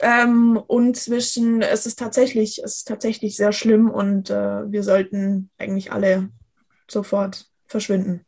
[0.00, 5.50] Ähm, und zwischen, es ist tatsächlich, es ist tatsächlich sehr schlimm und äh, wir sollten
[5.58, 6.28] eigentlich alle
[6.90, 8.26] sofort verschwinden.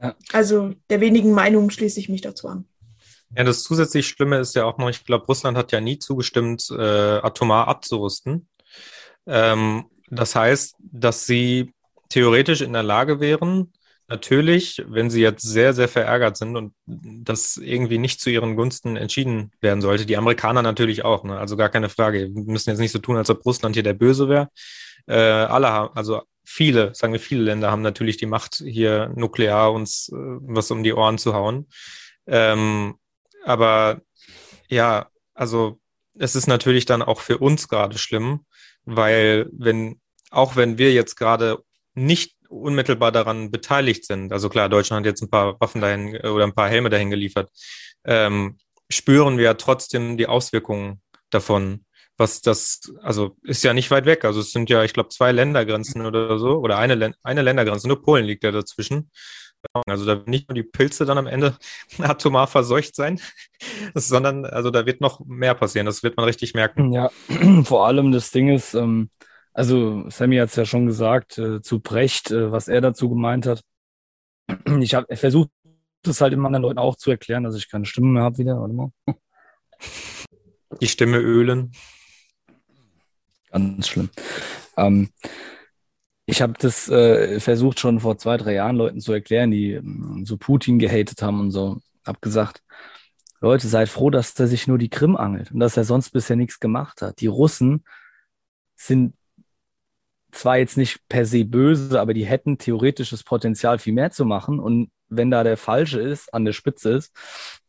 [0.00, 0.16] Ja.
[0.32, 2.66] Also der wenigen Meinung schließe ich mich dazu an.
[3.36, 6.70] Ja, das zusätzlich Schlimme ist ja auch noch, ich glaube, Russland hat ja nie zugestimmt,
[6.70, 8.48] äh, atomar abzurüsten.
[9.26, 11.72] Ähm, das heißt, dass sie
[12.08, 13.72] theoretisch in der Lage wären,
[14.08, 18.96] natürlich, wenn sie jetzt sehr, sehr verärgert sind und das irgendwie nicht zu ihren Gunsten
[18.96, 21.38] entschieden werden sollte, die Amerikaner natürlich auch, ne?
[21.38, 22.32] also gar keine Frage.
[22.32, 24.48] Wir müssen jetzt nicht so tun, als ob Russland hier der Böse wäre.
[25.06, 29.72] Äh, alle haben, also viele, sagen wir viele Länder haben natürlich die Macht, hier nuklear
[29.72, 31.68] uns äh, was um die Ohren zu hauen.
[32.26, 32.94] Ähm,
[33.44, 34.00] aber
[34.68, 35.80] ja, also
[36.18, 38.46] es ist natürlich dann auch für uns gerade schlimm,
[38.86, 41.58] weil wenn, auch wenn wir jetzt gerade
[41.94, 46.28] nicht unmittelbar daran beteiligt sind, also klar, Deutschland hat jetzt ein paar Waffen dahin äh,
[46.28, 47.50] oder ein paar Helme dahin geliefert,
[48.04, 51.86] ähm, spüren wir trotzdem die Auswirkungen davon
[52.18, 54.24] was das, also ist ja nicht weit weg.
[54.24, 58.02] Also es sind ja, ich glaube, zwei Ländergrenzen oder so, oder eine, eine Ländergrenze, nur
[58.02, 59.10] Polen liegt ja dazwischen.
[59.86, 61.56] Also da wird nicht nur die Pilze dann am Ende
[61.98, 63.20] atomar verseucht sein,
[63.94, 65.86] sondern also da wird noch mehr passieren.
[65.86, 66.92] Das wird man richtig merken.
[66.92, 67.10] Ja,
[67.64, 69.10] vor allem das Ding ist, ähm,
[69.52, 73.46] also Sammy hat es ja schon gesagt, äh, zu Brecht, äh, was er dazu gemeint
[73.46, 73.62] hat.
[74.80, 75.50] Ich habe versucht,
[76.02, 78.60] das halt immer anderen Leuten auch zu erklären, dass ich keine Stimme mehr habe wieder.
[78.60, 78.90] Warte mal.
[80.80, 81.72] Die Stimme ölen.
[83.50, 84.10] Ganz schlimm.
[84.76, 85.10] Ähm,
[86.26, 90.24] ich habe das äh, versucht schon vor zwei, drei Jahren Leuten zu erklären, die ähm,
[90.26, 91.80] so Putin gehatet haben und so.
[92.04, 92.62] Hab gesagt,
[93.40, 96.36] Leute, seid froh, dass er sich nur die Krim angelt und dass er sonst bisher
[96.36, 97.20] nichts gemacht hat.
[97.20, 97.84] Die Russen
[98.76, 99.14] sind
[100.32, 104.58] zwar jetzt nicht per se böse, aber die hätten theoretisches Potenzial, viel mehr zu machen.
[104.58, 107.16] Und wenn da der Falsche ist, an der Spitze ist,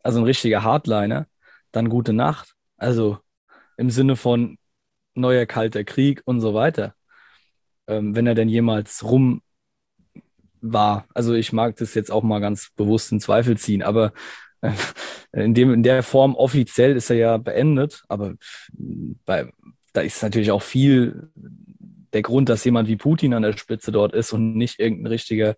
[0.03, 1.27] also ein richtiger Hardliner,
[1.71, 2.55] dann gute Nacht.
[2.77, 3.19] Also
[3.77, 4.57] im Sinne von,
[5.17, 6.96] neuer kalter Krieg und so weiter.
[7.87, 9.41] Ähm, wenn er denn jemals rum
[10.61, 11.07] war.
[11.13, 14.13] Also ich mag das jetzt auch mal ganz bewusst in Zweifel ziehen, aber
[14.61, 14.71] äh,
[15.31, 18.33] in, dem, in der Form offiziell ist er ja beendet, aber
[19.25, 19.49] bei,
[19.93, 21.29] da ist natürlich auch viel
[22.13, 25.55] der Grund, dass jemand wie Putin an der Spitze dort ist und nicht irgendein richtiger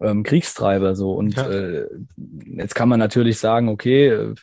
[0.00, 1.12] ähm, Kriegstreiber so.
[1.12, 1.48] Und ja.
[1.48, 1.86] äh,
[2.56, 4.34] jetzt kann man natürlich sagen, okay,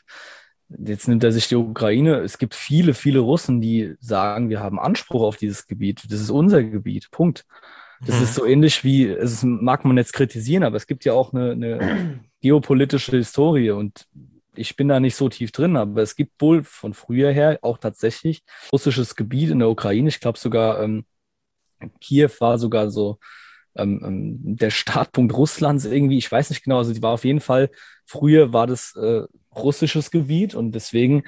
[0.69, 2.17] Jetzt nimmt er sich die Ukraine.
[2.17, 6.03] Es gibt viele, viele Russen, die sagen, wir haben Anspruch auf dieses Gebiet.
[6.10, 7.10] Das ist unser Gebiet.
[7.12, 7.45] Punkt.
[8.06, 8.23] Das mhm.
[8.23, 11.51] ist so ähnlich wie, es mag man jetzt kritisieren, aber es gibt ja auch eine,
[11.51, 14.08] eine geopolitische Historie und
[14.56, 17.77] ich bin da nicht so tief drin, aber es gibt wohl von früher her auch
[17.77, 20.10] tatsächlich russisches Gebiet in der Ukraine.
[20.10, 21.06] Ich glaube sogar, ähm,
[22.01, 23.19] Kiew war sogar so
[23.75, 26.17] ähm, ähm, der Startpunkt Russlands irgendwie.
[26.17, 27.69] Ich weiß nicht genau, also die war auf jeden Fall,
[28.06, 29.23] früher war das äh,
[29.63, 31.24] russisches Gebiet und deswegen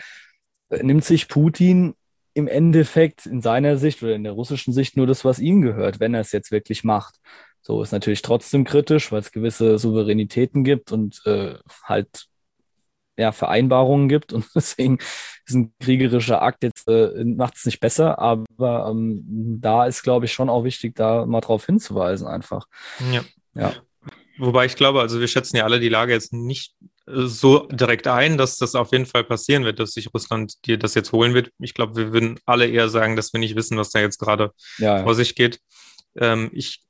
[0.70, 1.96] äh, nimmt sich Putin
[2.34, 6.00] im Endeffekt in seiner Sicht oder in der russischen Sicht nur das, was ihm gehört,
[6.00, 7.16] wenn er es jetzt wirklich macht.
[7.62, 12.30] So ist natürlich trotzdem kritisch, weil es gewisse Souveränitäten gibt und äh, halt
[13.18, 14.98] ja, Vereinbarungen gibt und deswegen
[15.46, 19.24] ist ein kriegerischer Akt jetzt äh, macht es nicht besser, aber ähm,
[19.60, 22.66] da ist, glaube ich, schon auch wichtig, da mal drauf hinzuweisen einfach.
[23.12, 23.24] Ja.
[23.56, 23.74] ja.
[24.38, 26.74] Wobei ich glaube, also wir schätzen ja alle die Lage jetzt nicht
[27.12, 30.96] so direkt ein, dass das auf jeden Fall passieren wird, dass sich Russland dir das
[30.96, 31.52] jetzt holen wird.
[31.60, 34.52] Ich glaube, wir würden alle eher sagen, dass wir nicht wissen, was da jetzt gerade
[34.78, 35.04] ja, ja.
[35.04, 35.60] vor sich geht.
[36.16, 36.82] Ähm, ich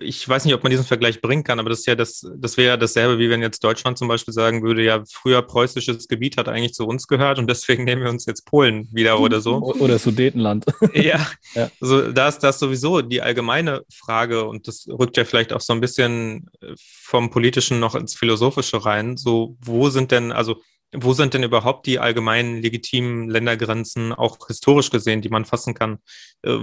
[0.00, 2.56] ich weiß nicht, ob man diesen Vergleich bringen kann, aber das ist ja das, das
[2.56, 6.36] wäre ja dasselbe, wie wenn jetzt Deutschland zum Beispiel sagen würde, ja, früher preußisches Gebiet
[6.36, 9.56] hat eigentlich zu uns gehört und deswegen nehmen wir uns jetzt Polen wieder oder so.
[9.76, 10.66] Oder Sudetenland.
[10.94, 11.70] ja, ja.
[11.80, 15.72] Also da ist das sowieso die allgemeine Frage und das rückt ja vielleicht auch so
[15.72, 19.16] ein bisschen vom Politischen noch ins Philosophische rein.
[19.16, 20.60] So, wo sind denn, also
[20.92, 25.98] wo sind denn überhaupt die allgemeinen legitimen Ländergrenzen, auch historisch gesehen, die man fassen kann?
[26.42, 26.58] Äh,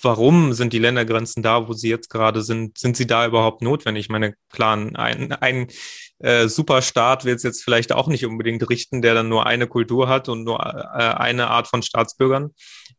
[0.00, 2.78] warum sind die Ländergrenzen da, wo sie jetzt gerade sind?
[2.78, 4.06] Sind sie da überhaupt notwendig?
[4.06, 5.68] Ich meine, klar, ein, ein
[6.18, 10.08] äh, Superstaat wird es jetzt vielleicht auch nicht unbedingt richten, der dann nur eine Kultur
[10.08, 12.50] hat und nur äh, eine Art von Staatsbürgern.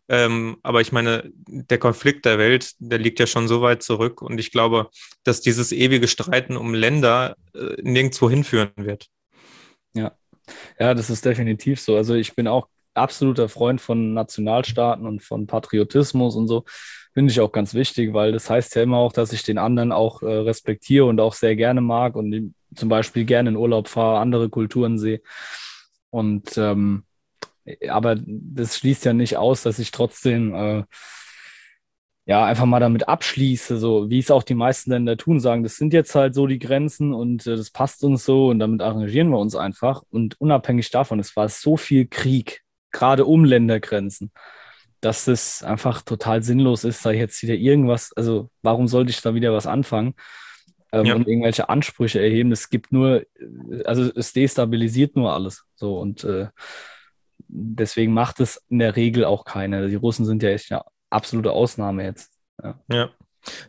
[0.09, 4.21] Ähm, aber ich meine, der Konflikt der Welt, der liegt ja schon so weit zurück
[4.21, 4.89] und ich glaube,
[5.23, 9.07] dass dieses ewige Streiten um Länder äh, nirgendwo hinführen wird.
[9.93, 10.11] Ja,
[10.79, 11.95] ja, das ist definitiv so.
[11.95, 16.63] Also ich bin auch absoluter Freund von Nationalstaaten und von Patriotismus und so.
[17.13, 19.91] Finde ich auch ganz wichtig, weil das heißt ja immer auch, dass ich den anderen
[19.91, 24.19] auch äh, respektiere und auch sehr gerne mag und zum Beispiel gerne in Urlaub fahre,
[24.19, 25.21] andere Kulturen sehe.
[26.09, 27.03] Und ähm,
[27.87, 30.83] aber das schließt ja nicht aus, dass ich trotzdem äh,
[32.25, 35.75] ja einfach mal damit abschließe, so wie es auch die meisten Länder tun, sagen, das
[35.75, 39.29] sind jetzt halt so die Grenzen und äh, das passt uns so und damit arrangieren
[39.29, 40.03] wir uns einfach.
[40.09, 44.31] Und unabhängig davon, es war so viel Krieg, gerade um Ländergrenzen,
[45.01, 49.33] dass es einfach total sinnlos ist, da jetzt wieder irgendwas, also warum sollte ich da
[49.33, 50.13] wieder was anfangen?
[50.93, 51.15] Ähm, ja.
[51.15, 52.51] und irgendwelche Ansprüche erheben.
[52.51, 53.25] Es gibt nur,
[53.83, 55.63] also es destabilisiert nur alles.
[55.75, 56.49] So und äh,
[57.47, 59.87] deswegen macht es in der Regel auch keine.
[59.87, 60.83] Die Russen sind ja echt eine
[61.13, 62.31] absolute Ausnahme jetzt.
[62.61, 62.79] Ja.
[62.91, 63.09] ja.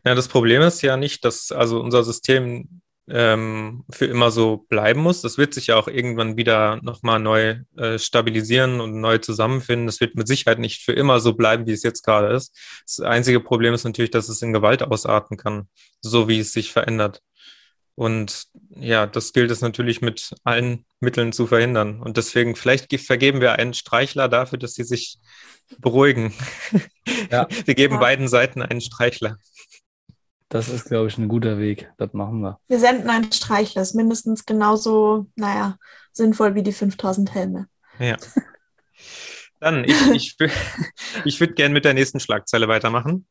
[0.04, 0.14] ja.
[0.14, 5.20] das Problem ist ja nicht, dass also unser System ähm, für immer so bleiben muss.
[5.20, 9.86] Das wird sich ja auch irgendwann wieder nochmal neu äh, stabilisieren und neu zusammenfinden.
[9.86, 12.56] Das wird mit Sicherheit nicht für immer so bleiben, wie es jetzt gerade ist.
[12.86, 15.68] Das einzige Problem ist natürlich, dass es in Gewalt ausarten kann,
[16.00, 17.20] so wie es sich verändert.
[17.96, 22.00] Und ja, das gilt es natürlich mit allen Mitteln zu verhindern.
[22.00, 25.18] Und deswegen, vielleicht vergeben wir einen Streichler dafür, dass sie sich
[25.78, 26.32] beruhigen.
[27.30, 27.46] Ja.
[27.64, 28.00] Wir geben ja.
[28.00, 29.38] beiden Seiten einen Streichler.
[30.48, 31.90] Das ist, glaube ich, ein guter Weg.
[31.96, 32.60] Das machen wir.
[32.68, 33.80] Wir senden einen Streichler.
[33.80, 35.76] Das ist mindestens genauso, naja,
[36.12, 37.66] sinnvoll wie die 5000 Helme.
[37.98, 38.16] Ja.
[39.60, 40.36] Dann, ich, ich,
[41.24, 43.26] ich würde gerne mit der nächsten Schlagzeile weitermachen.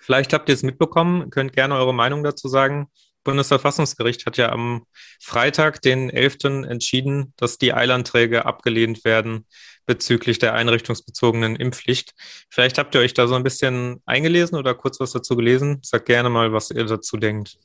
[0.00, 2.88] Vielleicht habt ihr es mitbekommen, könnt gerne eure Meinung dazu sagen.
[3.24, 4.86] Bundesverfassungsgericht hat ja am
[5.20, 6.44] Freitag, den 11.
[6.68, 9.46] entschieden, dass die Eilanträge abgelehnt werden
[9.86, 12.14] bezüglich der einrichtungsbezogenen Impfpflicht.
[12.48, 15.80] Vielleicht habt ihr euch da so ein bisschen eingelesen oder kurz was dazu gelesen.
[15.82, 17.58] Sagt gerne mal, was ihr dazu denkt.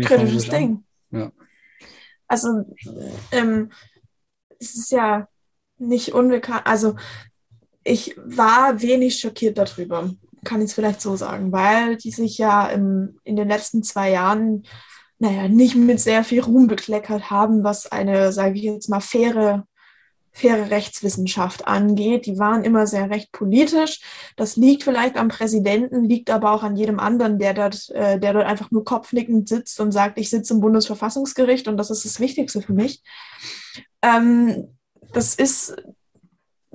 [0.00, 0.84] Kritisches Ding.
[1.10, 1.30] Ja.
[2.26, 2.64] Also,
[3.30, 3.70] ähm,
[4.58, 5.28] es ist ja
[5.76, 6.62] nicht unbekannt.
[6.64, 6.96] Also,
[7.84, 10.10] ich war wenig schockiert darüber
[10.44, 14.10] kann ich es vielleicht so sagen, weil die sich ja im, in den letzten zwei
[14.10, 14.64] Jahren,
[15.18, 19.66] naja, nicht mit sehr viel Ruhm bekleckert haben, was eine, sage ich jetzt mal, faire,
[20.32, 22.26] faire Rechtswissenschaft angeht.
[22.26, 24.00] Die waren immer sehr recht politisch.
[24.36, 28.32] Das liegt vielleicht am Präsidenten, liegt aber auch an jedem anderen, der dort, äh, der
[28.32, 32.18] dort einfach nur kopfnickend sitzt und sagt, ich sitze im Bundesverfassungsgericht und das ist das
[32.18, 33.02] Wichtigste für mich.
[34.02, 34.76] Ähm,
[35.12, 35.76] das ist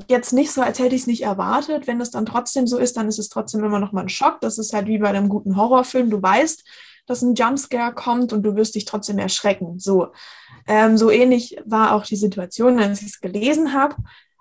[0.07, 1.88] jetzt nicht so, als hätte ich es nicht erwartet.
[1.88, 4.39] Wenn es dann trotzdem so ist, dann ist es trotzdem immer noch mal ein Schock.
[4.41, 6.10] Das ist halt wie bei einem guten Horrorfilm.
[6.10, 6.63] Du weißt,
[7.07, 9.79] dass ein Jumpscare kommt und du wirst dich trotzdem erschrecken.
[9.79, 10.07] So,
[10.67, 13.95] ähm, so ähnlich war auch die Situation, als ich es gelesen habe.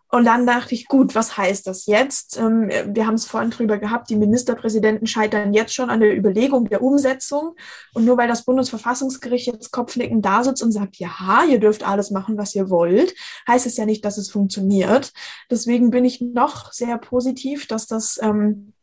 [0.08, 2.38] Und dann dachte ich, gut, was heißt das jetzt?
[2.38, 6.68] Ähm, wir haben es vorhin drüber gehabt, die Ministerpräsidenten scheitern jetzt schon an der Überlegung
[6.68, 7.56] der Umsetzung.
[7.92, 12.10] Und nur weil das Bundesverfassungsgericht jetzt kopfnickend da sitzt und sagt, ja, ihr dürft alles
[12.10, 13.14] machen, was ihr wollt,
[13.48, 15.12] heißt es ja nicht, dass es funktioniert.
[15.50, 18.74] Deswegen bin ich noch sehr positiv, dass das, ähm,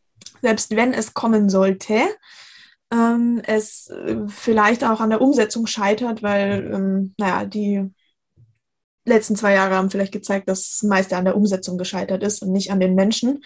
[0.42, 2.02] selbst wenn es kommen sollte,
[2.92, 7.90] ähm, es äh, vielleicht auch an der Umsetzung scheitert, weil, naja, die
[9.06, 12.52] letzten zwei Jahre haben vielleicht gezeigt, dass das meiste an der Umsetzung gescheitert ist und
[12.52, 13.44] nicht an den Menschen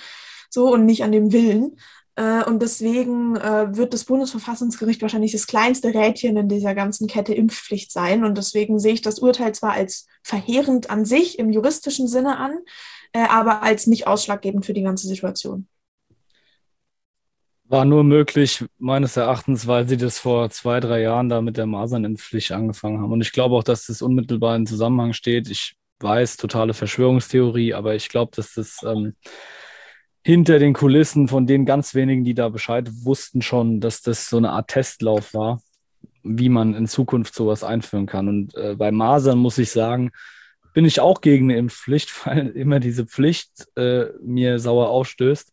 [0.50, 1.78] so und nicht an dem Willen.
[2.15, 7.34] Äh, und deswegen äh, wird das Bundesverfassungsgericht wahrscheinlich das kleinste Rädchen in dieser ganzen Kette
[7.34, 8.24] Impfpflicht sein.
[8.24, 12.58] Und deswegen sehe ich das Urteil zwar als verheerend an sich im juristischen Sinne an,
[13.13, 15.67] äh, aber als nicht ausschlaggebend für die ganze Situation.
[17.69, 21.65] War nur möglich, meines Erachtens, weil sie das vor zwei, drei Jahren da mit der
[21.65, 23.12] Masernimpfpflicht angefangen haben.
[23.12, 25.49] Und ich glaube auch, dass das unmittelbar in Zusammenhang steht.
[25.49, 29.15] Ich weiß, totale Verschwörungstheorie, aber ich glaube, dass das ähm,
[30.23, 34.38] hinter den Kulissen von den ganz wenigen, die da Bescheid wussten, schon, dass das so
[34.38, 35.62] eine Art Testlauf war,
[36.23, 38.30] wie man in Zukunft sowas einführen kann.
[38.30, 40.12] Und äh, bei Masern muss ich sagen,
[40.73, 45.51] bin ich auch gegen eine Impfpflicht, weil immer diese Pflicht äh, mir sauer aufstößt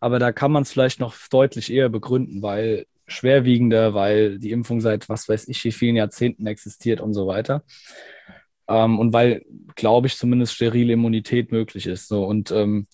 [0.00, 4.80] aber da kann man es vielleicht noch deutlich eher begründen, weil schwerwiegender, weil die Impfung
[4.80, 7.62] seit was weiß ich wie vielen Jahrzehnten existiert und so weiter.
[8.68, 9.44] Ähm, und weil,
[9.76, 12.08] glaube ich, zumindest sterile Immunität möglich ist.
[12.08, 12.24] So.
[12.24, 12.88] Und ähm,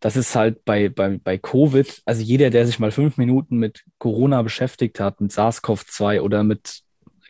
[0.00, 3.84] das ist halt bei, bei, bei Covid, also jeder, der sich mal fünf Minuten mit
[3.98, 6.82] Corona beschäftigt hat, mit SARS-CoV-2 oder mit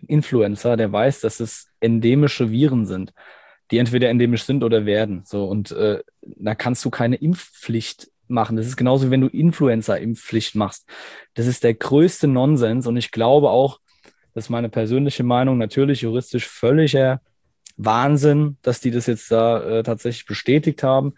[0.08, 3.12] Influenza, der weiß, dass es endemische Viren sind,
[3.70, 5.22] die entweder endemisch sind oder werden.
[5.24, 8.56] So, und äh, da kannst du keine Impfpflicht machen.
[8.56, 10.86] Das ist genauso, wie wenn du Influencer-Impfpflicht machst.
[11.34, 13.80] Das ist der größte Nonsens und ich glaube auch,
[14.34, 17.20] das ist meine persönliche Meinung, natürlich juristisch völliger
[17.76, 21.14] Wahnsinn, dass die das jetzt da äh, tatsächlich bestätigt haben.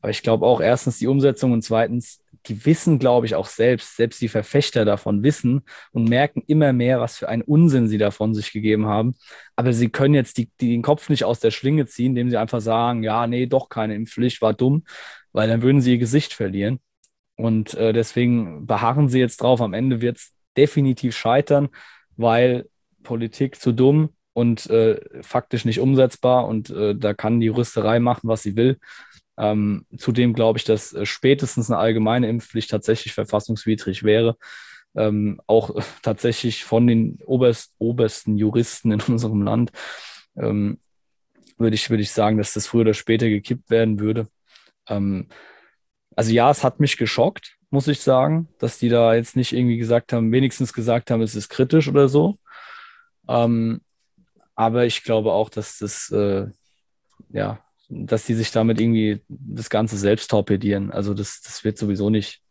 [0.00, 3.96] Aber ich glaube auch erstens die Umsetzung und zweitens, die wissen, glaube ich, auch selbst,
[3.96, 8.34] selbst die Verfechter davon wissen und merken immer mehr, was für einen Unsinn sie davon
[8.34, 9.14] sich gegeben haben.
[9.54, 12.36] Aber sie können jetzt die, die, den Kopf nicht aus der Schlinge ziehen, indem sie
[12.36, 14.84] einfach sagen, ja, nee, doch keine Impfpflicht, war dumm,
[15.32, 16.80] weil dann würden sie ihr Gesicht verlieren.
[17.36, 19.60] Und äh, deswegen beharren sie jetzt drauf.
[19.60, 21.68] Am Ende wird es definitiv scheitern,
[22.16, 22.68] weil
[23.02, 28.28] Politik zu dumm, und äh, faktisch nicht umsetzbar und äh, da kann die Juristerei machen,
[28.28, 28.78] was sie will.
[29.38, 34.36] Ähm, zudem glaube ich, dass äh, spätestens eine allgemeine Impfpflicht tatsächlich verfassungswidrig wäre.
[34.94, 39.72] Ähm, auch tatsächlich von den oberst, obersten Juristen in unserem Land
[40.36, 40.78] ähm,
[41.58, 44.28] würde ich, würde ich sagen, dass das früher oder später gekippt werden würde.
[44.88, 45.28] Ähm,
[46.16, 49.78] also ja, es hat mich geschockt, muss ich sagen, dass die da jetzt nicht irgendwie
[49.78, 52.38] gesagt haben, wenigstens gesagt haben, es ist kritisch oder so.
[53.28, 53.80] Ähm,
[54.54, 56.48] aber ich glaube auch, dass das, äh,
[57.30, 60.90] ja, dass die sich damit irgendwie das Ganze selbst torpedieren.
[60.90, 62.42] Also das, das wird sowieso nicht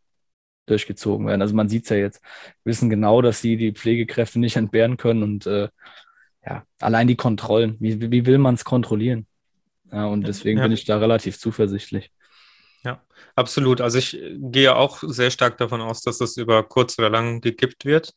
[0.65, 1.41] durchgezogen werden.
[1.41, 2.21] Also man sieht es ja jetzt,
[2.63, 5.69] wissen genau, dass sie die Pflegekräfte nicht entbehren können und äh,
[6.45, 9.27] ja, allein die Kontrollen, wie, wie will man es kontrollieren?
[9.91, 10.63] Ja, und deswegen ja.
[10.63, 12.11] bin ich da relativ zuversichtlich.
[13.35, 13.81] Absolut.
[13.81, 17.85] Also ich gehe auch sehr stark davon aus, dass das über kurz oder lang gekippt
[17.85, 18.13] wird.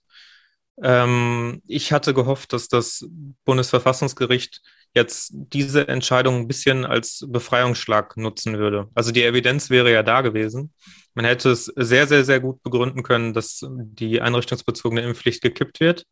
[0.83, 3.07] Ähm, ich hatte gehofft, dass das
[3.45, 4.61] Bundesverfassungsgericht
[4.95, 8.89] jetzt diese Entscheidung ein bisschen als Befreiungsschlag nutzen würde.
[8.95, 10.73] Also die Evidenz wäre ja da gewesen.
[11.15, 16.07] Man hätte es sehr, sehr, sehr gut begründen können, dass die einrichtungsbezogene Impfpflicht gekippt wird.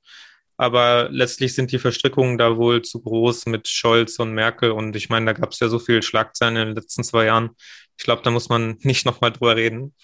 [0.57, 4.71] Aber letztlich sind die Verstrickungen da wohl zu groß mit Scholz und Merkel.
[4.71, 7.51] Und ich meine, da gab es ja so viel Schlagzeilen in den letzten zwei Jahren.
[7.99, 9.95] Ich glaube, da muss man nicht nochmal drüber reden.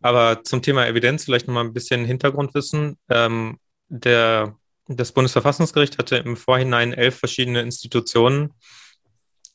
[0.00, 2.98] Aber zum Thema Evidenz vielleicht nochmal ein bisschen Hintergrundwissen.
[3.08, 8.54] Ähm, der, das Bundesverfassungsgericht hatte im Vorhinein elf verschiedene Institutionen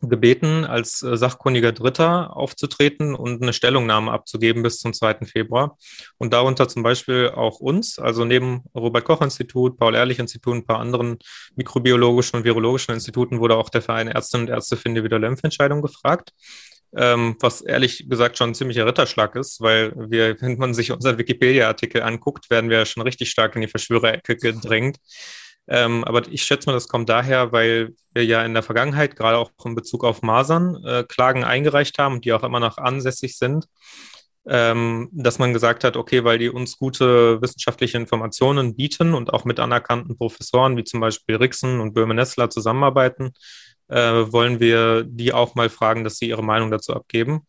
[0.02, 5.26] gebeten, als äh, sachkundiger Dritter aufzutreten und eine Stellungnahme abzugeben bis zum 2.
[5.26, 5.78] Februar.
[6.18, 11.18] Und darunter zum Beispiel auch uns, also neben Robert-Koch-Institut, Paul-Ehrlich-Institut und ein paar anderen
[11.56, 16.32] mikrobiologischen und virologischen Instituten wurde auch der Verein Ärztinnen und Ärzte für individuelle Impfentscheidungen gefragt.
[16.96, 21.18] Ähm, was ehrlich gesagt schon ein ziemlicher Ritterschlag ist, weil wir, wenn man sich unseren
[21.18, 24.98] Wikipedia-Artikel anguckt, werden wir schon richtig stark in die Verschwörerecke gedrängt.
[25.68, 29.38] Ähm, aber ich schätze mal, das kommt daher, weil wir ja in der Vergangenheit, gerade
[29.38, 33.68] auch in Bezug auf Masern, äh, Klagen eingereicht haben, die auch immer noch ansässig sind,
[34.48, 39.44] ähm, dass man gesagt hat, okay, weil die uns gute wissenschaftliche Informationen bieten und auch
[39.44, 43.34] mit anerkannten Professoren wie zum Beispiel Rixen und Böhme-Nessler zusammenarbeiten,
[43.90, 43.98] äh,
[44.32, 47.46] wollen wir die auch mal fragen, dass sie ihre Meinung dazu abgeben.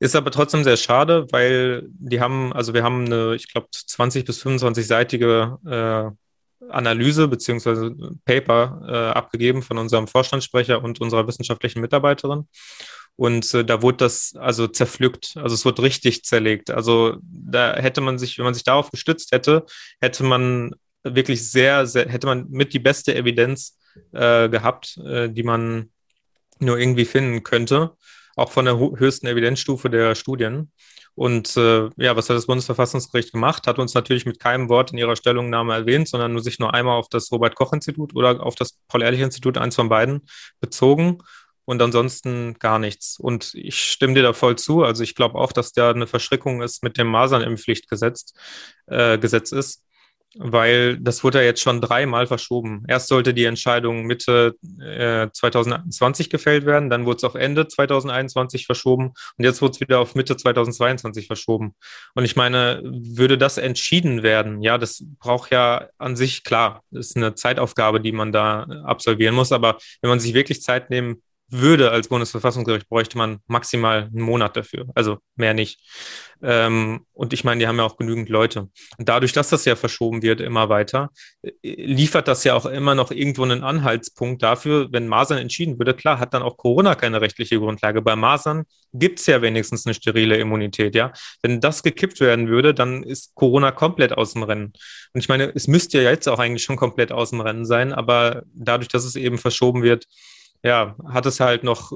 [0.00, 4.24] Ist aber trotzdem sehr schade, weil die haben, also wir haben eine, ich glaube, 20
[4.24, 6.10] bis 25-seitige äh,
[6.70, 12.46] Analyse beziehungsweise Paper äh, abgegeben von unserem Vorstandssprecher und unserer wissenschaftlichen Mitarbeiterin.
[13.16, 16.70] Und äh, da wurde das also zerpflückt, also es wurde richtig zerlegt.
[16.70, 19.66] Also da hätte man sich, wenn man sich darauf gestützt hätte,
[20.00, 23.78] hätte man wirklich sehr, sehr hätte man mit die beste Evidenz
[24.12, 25.90] äh, gehabt, äh, die man
[26.60, 27.92] nur irgendwie finden könnte,
[28.38, 30.72] auch von der höchsten Evidenzstufe der Studien.
[31.14, 33.66] Und äh, ja, was hat das Bundesverfassungsgericht gemacht?
[33.66, 36.96] Hat uns natürlich mit keinem Wort in ihrer Stellungnahme erwähnt, sondern nur sich nur einmal
[36.96, 40.22] auf das Robert-Koch-Institut oder auf das Paul-Ehrlich-Institut, eins von beiden,
[40.60, 41.18] bezogen
[41.64, 43.18] und ansonsten gar nichts.
[43.18, 44.84] Und ich stimme dir da voll zu.
[44.84, 48.32] Also ich glaube auch, dass da eine Verschrickung ist mit dem Masernimpfpflichtgesetz
[48.86, 49.82] äh, Gesetz ist
[50.36, 52.84] weil das wurde ja jetzt schon dreimal verschoben.
[52.86, 58.66] Erst sollte die Entscheidung Mitte äh, 2021 gefällt werden, dann wurde es auf Ende 2021
[58.66, 61.74] verschoben und jetzt wurde es wieder auf Mitte 2022 verschoben.
[62.14, 67.16] Und ich meine, würde das entschieden werden, ja, das braucht ja an sich, klar, ist
[67.16, 71.90] eine Zeitaufgabe, die man da absolvieren muss, aber wenn man sich wirklich Zeit nehmen würde
[71.90, 74.86] als Bundesverfassungsgericht, bräuchte man maximal einen Monat dafür.
[74.94, 75.80] Also mehr nicht.
[76.42, 78.68] Ähm, und ich meine, die haben ja auch genügend Leute.
[78.96, 81.10] Und dadurch, dass das ja verschoben wird immer weiter,
[81.42, 85.94] äh, liefert das ja auch immer noch irgendwo einen Anhaltspunkt dafür, wenn Masern entschieden würde.
[85.94, 88.02] Klar, hat dann auch Corona keine rechtliche Grundlage.
[88.02, 91.12] Bei Masern gibt es ja wenigstens eine sterile Immunität, ja.
[91.42, 94.72] Wenn das gekippt werden würde, dann ist Corona komplett aus dem Rennen.
[95.12, 97.92] Und ich meine, es müsste ja jetzt auch eigentlich schon komplett aus dem Rennen sein,
[97.92, 100.06] aber dadurch, dass es eben verschoben wird,
[100.62, 101.92] ja, hat es halt noch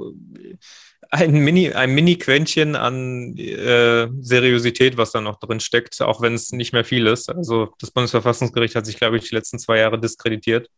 [1.11, 6.53] ein Mini, ein Mini-Quäntchen an äh, Seriosität, was da noch drin steckt, auch wenn es
[6.53, 7.29] nicht mehr viel ist.
[7.29, 10.69] Also das Bundesverfassungsgericht hat sich, glaube ich, die letzten zwei Jahre diskreditiert.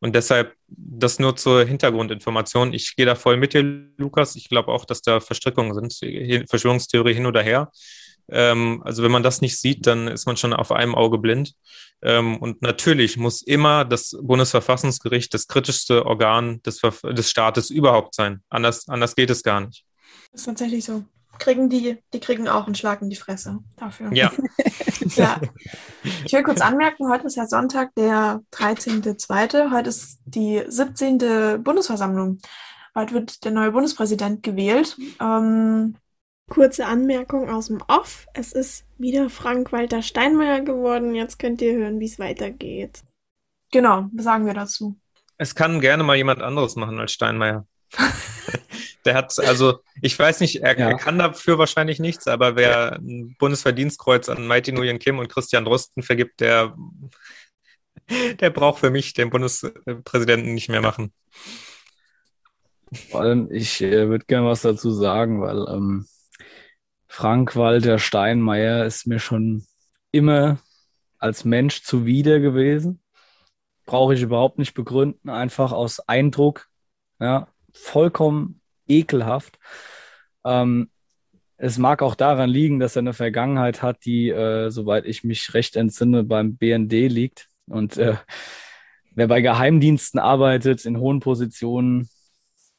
[0.00, 2.72] Und deshalb das nur zur Hintergrundinformation.
[2.72, 3.62] Ich gehe da voll mit dir,
[3.96, 4.36] Lukas.
[4.36, 7.70] Ich glaube auch, dass da Verstrickungen sind, Verschwörungstheorie hin oder her.
[8.30, 11.54] Ähm, also wenn man das nicht sieht, dann ist man schon auf einem Auge blind.
[12.02, 18.42] Ähm, und natürlich muss immer das Bundesverfassungsgericht das kritischste Organ des, des Staates überhaupt sein.
[18.48, 19.84] Anders, anders geht es gar nicht.
[20.32, 21.04] Das ist tatsächlich so.
[21.38, 24.12] Kriegen die, die kriegen auch einen Schlag in die Fresse dafür.
[24.12, 24.32] Ja.
[25.14, 25.40] ja.
[26.24, 29.70] Ich will kurz anmerken, heute ist ja Sonntag, der 13.2.
[29.70, 31.62] Heute ist die 17.
[31.62, 32.40] Bundesversammlung.
[32.94, 34.96] Heute wird der neue Bundespräsident gewählt.
[35.20, 35.94] Ähm,
[36.48, 38.26] Kurze Anmerkung aus dem Off.
[38.34, 41.14] Es ist wieder Frank-Walter Steinmeier geworden.
[41.14, 43.02] Jetzt könnt ihr hören, wie es weitergeht.
[43.70, 44.98] Genau, was sagen wir dazu?
[45.36, 47.66] Es kann gerne mal jemand anderes machen als Steinmeier.
[49.04, 50.88] der hat, also, ich weiß nicht, er, ja.
[50.88, 55.64] er, kann dafür wahrscheinlich nichts, aber wer ein Bundesverdienstkreuz an Mighty Nguyen Kim und Christian
[55.64, 56.74] Drosten vergibt, der,
[58.40, 61.12] der braucht für mich den Bundespräsidenten nicht mehr machen.
[63.10, 66.06] Vor allem, ich äh, würde gerne was dazu sagen, weil ähm,
[67.08, 69.66] Frank-Walter Steinmeier ist mir schon
[70.12, 70.58] immer
[71.18, 73.00] als Mensch zuwider gewesen.
[73.86, 76.68] Brauche ich überhaupt nicht begründen, einfach aus Eindruck.
[77.18, 79.58] Ja, vollkommen ekelhaft.
[80.44, 80.90] Ähm,
[81.56, 85.54] es mag auch daran liegen, dass er eine Vergangenheit hat, die, äh, soweit ich mich
[85.54, 87.48] recht entsinne, beim BND liegt.
[87.66, 88.16] Und äh,
[89.14, 92.08] wer bei Geheimdiensten arbeitet, in hohen Positionen,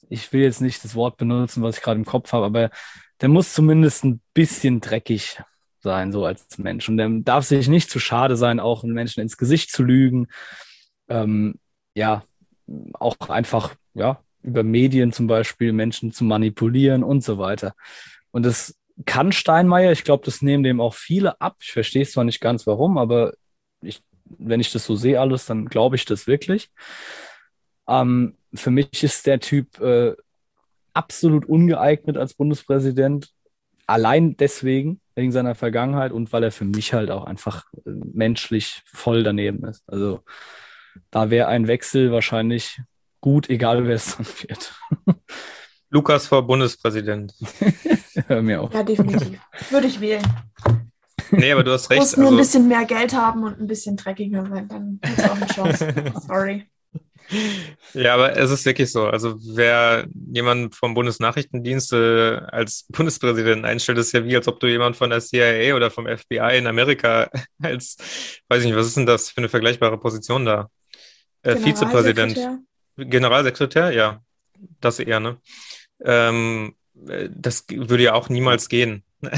[0.09, 2.69] ich will jetzt nicht das Wort benutzen, was ich gerade im Kopf habe, aber
[3.21, 5.41] der muss zumindest ein bisschen dreckig
[5.81, 6.89] sein, so als Mensch.
[6.89, 10.27] Und der darf sich nicht zu schade sein, auch einen Menschen ins Gesicht zu lügen.
[11.07, 11.59] Ähm,
[11.95, 12.23] ja,
[12.93, 17.73] auch einfach, ja, über Medien zum Beispiel Menschen zu manipulieren und so weiter.
[18.31, 21.57] Und das kann Steinmeier, ich glaube, das nehmen dem auch viele ab.
[21.61, 23.33] Ich verstehe es zwar nicht ganz warum, aber
[23.81, 26.69] ich, wenn ich das so sehe alles, dann glaube ich das wirklich.
[27.87, 30.15] Ähm, für mich ist der Typ äh,
[30.99, 33.29] absolut ungeeignet als Bundespräsident.
[33.87, 38.83] Allein deswegen, wegen seiner Vergangenheit und weil er für mich halt auch einfach äh, menschlich
[38.85, 39.83] voll daneben ist.
[39.87, 40.19] Also
[41.09, 42.81] da wäre ein Wechsel wahrscheinlich
[43.21, 44.73] gut, egal wer es dann wird.
[45.89, 47.33] Lukas vor Bundespräsident.
[48.27, 48.73] Hör mir auf.
[48.73, 49.39] Ja, definitiv.
[49.69, 50.23] Würde ich wählen.
[51.31, 51.99] Nee, aber du hast recht.
[51.99, 52.35] Du musst nur also...
[52.35, 55.47] ein bisschen mehr Geld haben und ein bisschen dreckiger sein, dann hast du auch eine
[55.47, 55.93] Chance.
[56.27, 56.67] Sorry.
[57.93, 59.05] Ja, aber es ist wirklich so.
[59.05, 64.97] Also wer jemanden vom Bundesnachrichtendienst als Bundespräsidenten einstellt, ist ja wie, als ob du jemanden
[64.97, 67.29] von der CIA oder vom FBI in Amerika
[67.61, 67.97] als,
[68.47, 70.69] weiß ich nicht, was ist denn das für eine vergleichbare Position da?
[71.43, 72.37] Äh, Vizepräsident.
[72.97, 74.21] Generalsekretär, ja,
[74.81, 75.37] das eher, ne?
[76.03, 76.75] Ähm,
[77.07, 79.03] äh, das würde ja auch niemals gehen.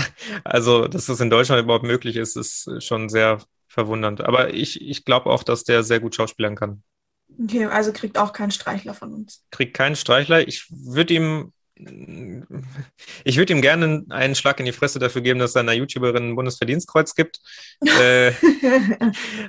[0.44, 4.22] Also, dass das in Deutschland überhaupt möglich ist, ist schon sehr verwundernd.
[4.22, 6.84] Aber ich, ich glaube auch, dass der sehr gut schauspielern kann.
[7.44, 9.44] Okay, also kriegt auch keinen Streichler von uns.
[9.52, 10.48] Kriegt keinen Streichler.
[10.48, 11.54] Ich würde ihm,
[13.24, 16.30] ich würde ihm gerne einen Schlag in die Fresse dafür geben, dass er einer YouTuberin
[16.30, 17.39] ein Bundesverdienstkreuz gibt.
[18.00, 18.34] äh,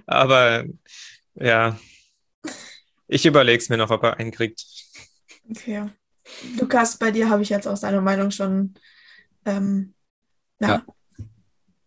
[0.06, 0.64] aber
[1.34, 1.78] ja,
[3.08, 4.64] ich überlege es mir noch, ob er einen kriegt.
[5.50, 5.90] Okay.
[6.58, 8.74] Lukas, bei dir habe ich jetzt aus deiner Meinung schon,
[9.44, 9.94] ähm,
[10.60, 10.68] ja.
[10.68, 10.84] ja.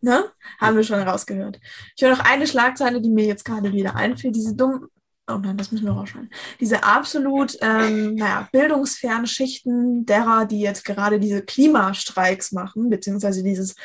[0.02, 0.32] Ne?
[0.60, 1.60] Haben wir schon rausgehört.
[1.96, 4.36] Ich habe noch eine Schlagzeile, die mir jetzt gerade wieder einfällt.
[4.36, 4.88] Diese dummen,
[5.28, 6.30] oh nein, das müssen wir rausschneiden.
[6.60, 13.76] Diese absolut, ähm, naja, bildungsfernen Schichten derer, die jetzt gerade diese Klimastreiks machen, beziehungsweise dieses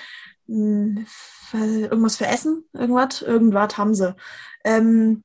[0.47, 1.05] mh,
[1.53, 4.15] hm, irgendwas für Essen, irgendwas, irgendwas haben sie.
[4.65, 5.25] Ähm,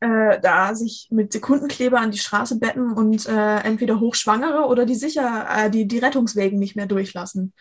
[0.00, 4.94] äh, da sich mit Sekundenkleber an die Straße betten und äh, entweder Hochschwangere oder die
[4.96, 7.54] sicher äh, die, die Rettungswegen nicht mehr durchlassen.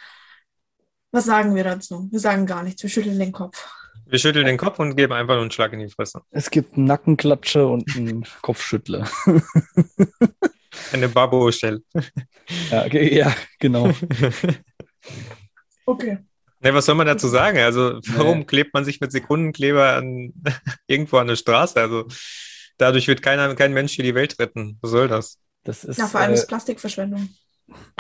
[1.11, 2.09] Was sagen wir dazu?
[2.11, 3.69] Wir sagen gar nichts, wir schütteln den Kopf.
[4.13, 6.21] Wir schütteln den Kopf und geben einfach nur einen Schlag in die Fresse.
[6.29, 9.09] Es gibt einen Nackenklatsche und einen Kopfschüttler.
[10.91, 11.81] Eine Babo-Stelle.
[12.69, 13.91] Ja, okay, ja, genau.
[15.85, 16.19] Okay.
[16.61, 17.57] Ne, was soll man dazu sagen?
[17.57, 18.45] Also, warum nee.
[18.45, 20.31] klebt man sich mit Sekundenkleber an,
[20.87, 21.81] irgendwo an der Straße?
[21.81, 22.07] Also,
[22.77, 24.77] dadurch wird keiner, kein Mensch hier die Welt retten.
[24.81, 25.39] Was soll das?
[25.63, 27.29] Das ist, ja, vor allem äh, ist Plastikverschwendung.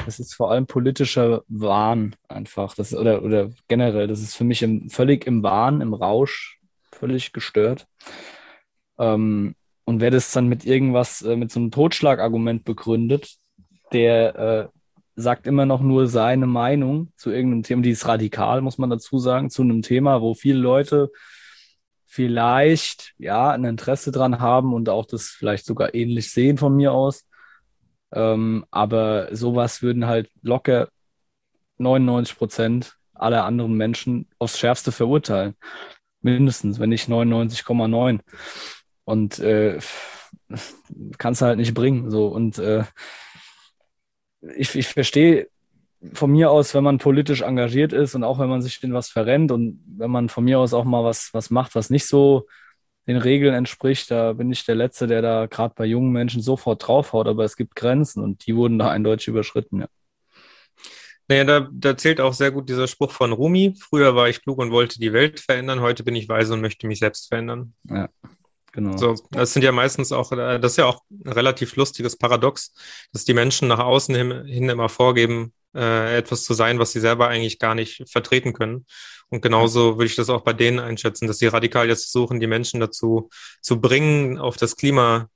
[0.05, 2.75] Das ist vor allem politischer Wahn einfach.
[2.75, 6.59] Das, oder, oder generell, das ist für mich im, völlig im Wahn, im Rausch,
[6.91, 7.87] völlig gestört.
[8.97, 9.55] Ähm,
[9.85, 13.35] und wer das dann mit irgendwas, äh, mit so einem Totschlagargument begründet,
[13.91, 14.67] der äh,
[15.15, 19.19] sagt immer noch nur seine Meinung zu irgendeinem Thema, die ist radikal, muss man dazu
[19.19, 21.11] sagen, zu einem Thema, wo viele Leute
[22.05, 26.91] vielleicht ja ein Interesse dran haben und auch das vielleicht sogar ähnlich sehen von mir
[26.91, 27.25] aus.
[28.13, 30.89] Ähm, aber sowas würden halt locker
[31.77, 35.55] 99 Prozent aller anderen Menschen aufs Schärfste verurteilen.
[36.21, 38.19] Mindestens, wenn nicht 99,9.
[39.05, 39.79] Und äh,
[41.17, 42.09] kannst du halt nicht bringen.
[42.11, 42.27] So.
[42.27, 42.83] Und äh,
[44.55, 45.47] ich, ich verstehe
[46.13, 49.09] von mir aus, wenn man politisch engagiert ist und auch wenn man sich in was
[49.09, 52.45] verrennt und wenn man von mir aus auch mal was, was macht, was nicht so
[53.07, 56.87] den Regeln entspricht, da bin ich der Letzte, der da gerade bei jungen Menschen sofort
[56.87, 59.87] draufhaut, aber es gibt Grenzen und die wurden da eindeutig überschritten, ja.
[61.29, 63.73] Naja, da, da zählt auch sehr gut dieser Spruch von Rumi.
[63.79, 66.85] Früher war ich klug und wollte die Welt verändern, heute bin ich weise und möchte
[66.85, 67.73] mich selbst verändern.
[67.89, 68.09] Ja.
[68.73, 68.97] Genau.
[68.97, 72.73] So, das sind ja meistens auch, äh, das ist ja auch ein relativ lustiges Paradox,
[73.13, 76.99] dass die Menschen nach außen hin, hin immer vorgeben, äh, etwas zu sein, was sie
[76.99, 78.85] selber eigentlich gar nicht vertreten können.
[79.33, 82.45] Und genauso würde ich das auch bei denen einschätzen, dass sie radikal jetzt versuchen, die
[82.45, 83.31] Menschen dazu
[83.61, 85.27] zu bringen, auf das Klima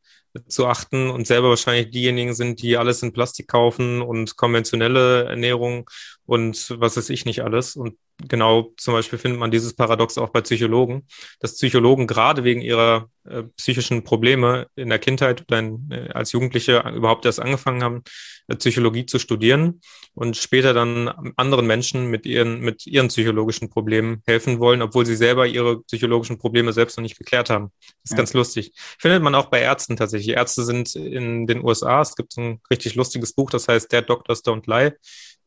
[0.48, 5.90] zu achten und selber wahrscheinlich diejenigen sind, die alles in Plastik kaufen und konventionelle Ernährung
[6.28, 7.76] und was weiß ich nicht alles.
[7.76, 11.08] Und genau zum Beispiel findet man dieses Paradox auch bei Psychologen,
[11.40, 16.32] dass Psychologen gerade wegen ihrer äh, psychischen Probleme in der Kindheit oder in, äh, als
[16.32, 18.04] Jugendliche überhaupt erst angefangen haben,
[18.48, 19.82] äh, Psychologie zu studieren
[20.16, 25.16] und später dann anderen Menschen mit ihren, mit ihren psychologischen Problemen helfen wollen, obwohl sie
[25.16, 27.72] selber ihre psychologischen Probleme selbst noch nicht geklärt haben.
[27.82, 28.18] Das ist ja.
[28.18, 28.72] ganz lustig.
[28.98, 30.36] Findet man auch bei Ärzten tatsächlich.
[30.36, 32.02] Ärzte sind in den USA.
[32.02, 34.94] Es gibt ein richtig lustiges Buch, das heißt Der Doctors Don't Lie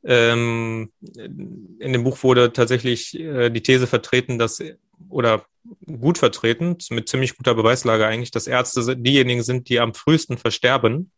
[0.04, 4.62] ähm, in dem Buch wurde tatsächlich äh, die These vertreten, dass
[5.08, 5.44] oder
[5.86, 11.10] gut vertreten, mit ziemlich guter Beweislage eigentlich, dass Ärzte diejenigen sind, die am frühesten versterben,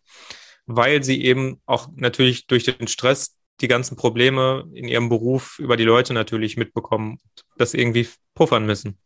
[0.67, 5.77] weil sie eben auch natürlich durch den Stress die ganzen Probleme in ihrem Beruf über
[5.77, 7.19] die Leute natürlich mitbekommen,
[7.57, 8.99] das irgendwie puffern müssen.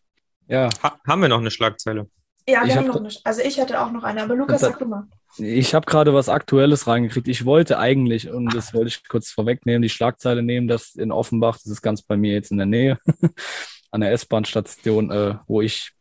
[0.48, 0.70] Ja.
[0.82, 2.08] Ha haben wir noch eine Schlagzeile?
[2.48, 3.10] Ja, wir ich haben noch eine.
[3.24, 5.04] Also ich hatte auch noch eine, aber Lukas, sag du mal.
[5.38, 7.28] Ich habe gerade was Aktuelles reingekriegt.
[7.28, 11.56] Ich wollte eigentlich, und das wollte ich kurz vorwegnehmen, die Schlagzeile nehmen, dass in Offenbach,
[11.56, 12.98] das ist ganz bei mir jetzt in der Nähe,
[13.90, 15.92] an der S-Bahn-Station, äh, wo ich,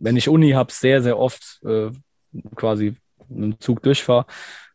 [0.00, 1.90] wenn ich Uni habe, sehr, sehr oft äh,
[2.56, 2.96] quasi
[3.28, 4.26] mit dem Zug durchfahre,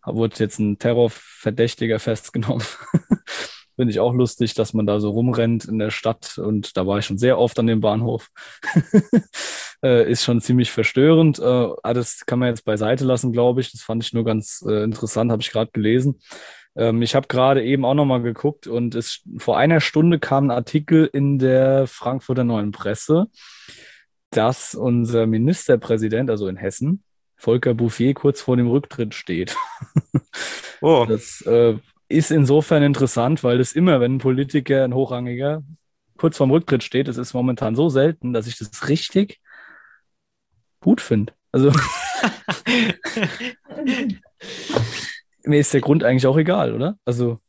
[0.06, 2.66] wurde jetzt ein Terrorverdächtiger festgenommen.
[3.78, 6.98] Finde ich auch lustig, dass man da so rumrennt in der Stadt und da war
[6.98, 8.30] ich schon sehr oft an dem Bahnhof.
[9.84, 11.38] äh, ist schon ziemlich verstörend.
[11.38, 13.72] Äh, das kann man jetzt beiseite lassen, glaube ich.
[13.72, 16.20] Das fand ich nur ganz äh, interessant, habe ich gerade gelesen.
[16.76, 20.58] Ähm, ich habe gerade eben auch nochmal geguckt und es, vor einer Stunde kam ein
[20.58, 23.28] Artikel in der Frankfurter Neuen Presse,
[24.32, 27.04] dass unser Ministerpräsident, also in Hessen,
[27.36, 29.56] Volker Bouffier kurz vor dem Rücktritt steht.
[30.80, 31.08] Oh.
[31.10, 31.76] Das äh,
[32.10, 35.64] ist insofern interessant, weil es immer, wenn ein Politiker, ein Hochrangiger,
[36.18, 39.40] kurz vorm Rücktritt steht, das ist momentan so selten, dass ich das richtig
[40.80, 41.34] gut finde.
[41.52, 41.72] Also
[45.44, 46.98] mir ist der Grund eigentlich auch egal, oder?
[47.06, 47.40] Also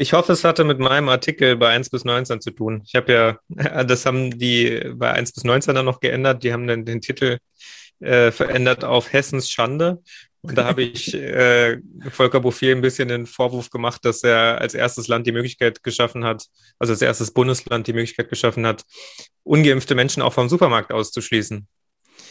[0.00, 2.82] ich hoffe, es hatte mit meinem Artikel bei 1 bis 19 zu tun.
[2.86, 3.38] Ich habe ja,
[3.84, 6.44] das haben die bei 1 bis 19 dann noch geändert.
[6.44, 7.38] Die haben dann den Titel
[7.98, 10.00] äh, verändert auf Hessens Schande.
[10.42, 11.78] Und da habe ich äh,
[12.10, 16.24] Volker Bouffier ein bisschen den Vorwurf gemacht, dass er als erstes Land die Möglichkeit geschaffen
[16.24, 16.46] hat,
[16.78, 18.84] also als erstes Bundesland die Möglichkeit geschaffen hat,
[19.42, 21.66] ungeimpfte Menschen auch vom Supermarkt auszuschließen.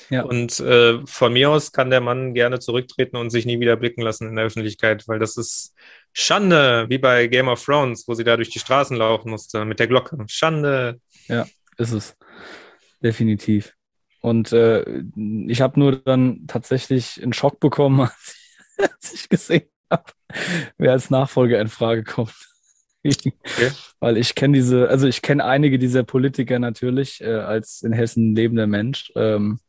[0.10, 0.24] Ja.
[0.24, 4.02] Und äh, von mir aus kann der Mann gerne zurücktreten und sich nie wieder blicken
[4.02, 5.74] lassen in der Öffentlichkeit, weil das ist
[6.14, 9.80] Schande, wie bei Game of Thrones, wo sie da durch die Straßen laufen musste mit
[9.80, 10.18] der Glocke.
[10.28, 11.02] Schande.
[11.28, 11.46] Ja,
[11.78, 12.16] ist es.
[13.04, 13.74] Definitiv.
[14.22, 15.04] Und äh,
[15.48, 20.12] ich habe nur dann tatsächlich einen Schock bekommen, als ich, als ich gesehen habe,
[20.78, 22.36] wer als Nachfolger in Frage kommt.
[23.06, 23.72] Okay.
[24.00, 28.36] Weil ich kenne diese, also ich kenne einige dieser Politiker natürlich äh, als in Hessen
[28.36, 29.12] lebender Mensch.
[29.16, 29.60] Ähm,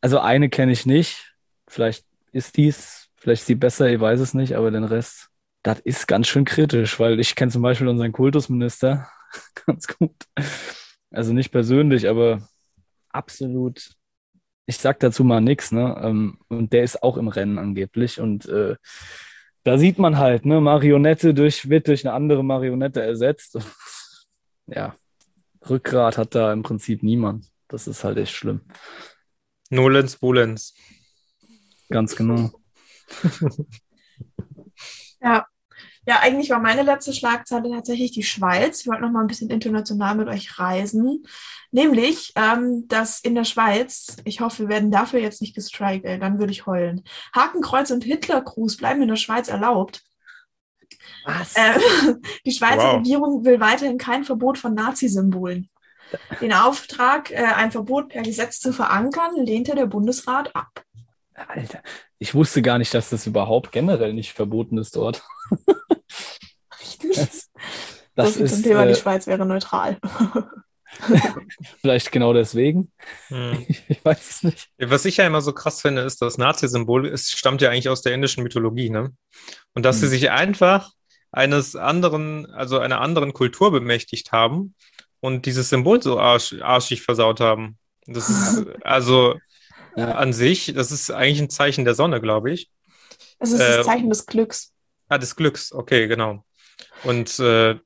[0.00, 1.34] also eine kenne ich nicht.
[1.68, 5.28] Vielleicht ist dies, vielleicht ist sie besser, ich weiß es nicht, aber den Rest,
[5.62, 9.08] das ist ganz schön kritisch, weil ich kenne zum Beispiel unseren Kultusminister
[9.66, 10.14] ganz gut.
[11.10, 12.48] Also nicht persönlich, aber
[13.16, 13.96] absolut
[14.66, 15.96] ich sag dazu mal nichts, ne?
[16.02, 18.20] Ähm, und der ist auch im Rennen angeblich.
[18.20, 18.76] Und äh,
[19.62, 23.58] da sieht man halt, ne, Marionette durch, wird durch eine andere Marionette ersetzt.
[24.66, 24.96] ja,
[25.68, 27.46] Rückgrat hat da im Prinzip niemand.
[27.68, 28.62] Das ist halt echt schlimm.
[29.70, 30.74] Nolens Bulens.
[31.88, 32.50] Ganz genau.
[35.20, 35.46] ja,
[36.06, 38.80] ja, eigentlich war meine letzte Schlagzeile tatsächlich die Schweiz.
[38.80, 41.26] Ich wollte noch mal ein bisschen international mit euch reisen.
[41.72, 46.18] Nämlich, ähm, dass in der Schweiz, ich hoffe, wir werden dafür jetzt nicht gestrikt, ey,
[46.18, 47.02] dann würde ich heulen.
[47.34, 50.04] Hakenkreuz und Hitlergruß bleiben in der Schweiz erlaubt.
[51.24, 51.56] Was?
[51.56, 51.78] Äh,
[52.46, 52.96] die Schweizer wow.
[52.98, 55.68] Regierung will weiterhin kein Verbot von Nazi-Symbolen.
[56.40, 60.84] Den Auftrag, äh, ein Verbot per Gesetz zu verankern, lehnte der Bundesrat ab.
[61.34, 61.82] Alter,
[62.18, 65.22] ich wusste gar nicht, dass das überhaupt generell nicht verboten ist dort.
[66.80, 67.16] Richtig.
[67.16, 67.50] Das,
[68.14, 69.98] das so ist, zum Thema, äh, die Schweiz wäre neutral.
[71.80, 72.90] Vielleicht genau deswegen.
[73.28, 73.66] Hm.
[73.88, 74.68] Ich, weiß es nicht.
[74.78, 78.14] Was ich ja immer so krass finde, ist, das Nazi-Symbol stammt ja eigentlich aus der
[78.14, 79.12] indischen Mythologie, ne?
[79.74, 80.02] Und dass hm.
[80.02, 80.90] sie sich einfach
[81.32, 84.74] eines anderen, also einer anderen Kultur bemächtigt haben
[85.20, 87.78] und dieses Symbol so arsch, arschig versaut haben.
[88.06, 89.36] Das ist also
[89.96, 90.12] ja.
[90.12, 92.70] an sich, das ist eigentlich ein Zeichen der Sonne, glaube ich.
[93.38, 94.72] Es ist äh, das Zeichen des Glücks.
[95.08, 96.44] Ah, des Glücks, okay, genau.
[97.04, 97.76] Und äh,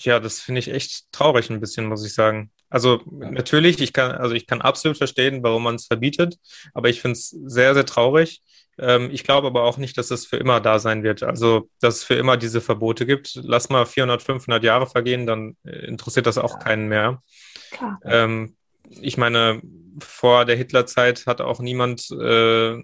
[0.00, 2.50] ja, das finde ich echt traurig ein bisschen, muss ich sagen.
[2.70, 3.30] Also ja.
[3.30, 6.36] natürlich, ich kann, also ich kann absolut verstehen, warum man es verbietet,
[6.74, 8.42] aber ich finde es sehr, sehr traurig.
[8.78, 11.22] Ähm, ich glaube aber auch nicht, dass es für immer da sein wird.
[11.22, 13.34] Also, dass es für immer diese Verbote gibt.
[13.42, 16.58] Lass mal 400, 500 Jahre vergehen, dann äh, interessiert das auch ja.
[16.58, 17.22] keinen mehr.
[17.70, 17.98] Klar.
[18.04, 18.56] Ähm,
[19.00, 19.60] ich meine,
[20.00, 22.80] vor der Hitlerzeit hat auch niemand äh,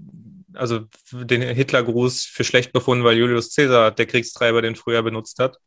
[0.54, 0.80] also
[1.12, 5.58] den Hitlergruß für schlecht befunden, weil Julius Caesar, der Kriegstreiber, den früher benutzt hat.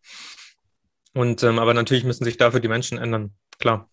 [1.13, 3.89] Und ähm, aber natürlich müssen sich dafür die Menschen ändern, klar.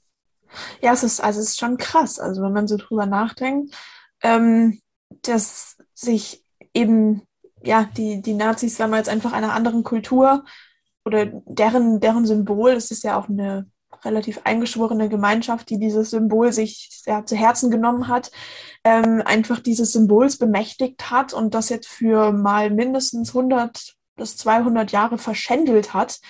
[0.80, 3.74] Ja, es ist, also es ist schon krass, also wenn man so drüber nachdenkt,
[4.22, 4.80] ähm,
[5.22, 7.22] dass sich eben
[7.62, 10.44] ja die, die Nazis damals einfach einer anderen Kultur
[11.04, 13.70] oder deren, deren Symbol, es ist ja auch eine
[14.04, 18.30] relativ eingeschworene Gemeinschaft, die dieses Symbol sich ja, zu Herzen genommen hat,
[18.84, 24.92] ähm, einfach dieses Symbols bemächtigt hat und das jetzt für mal mindestens 100 bis 200
[24.92, 26.20] Jahre verschändelt hat.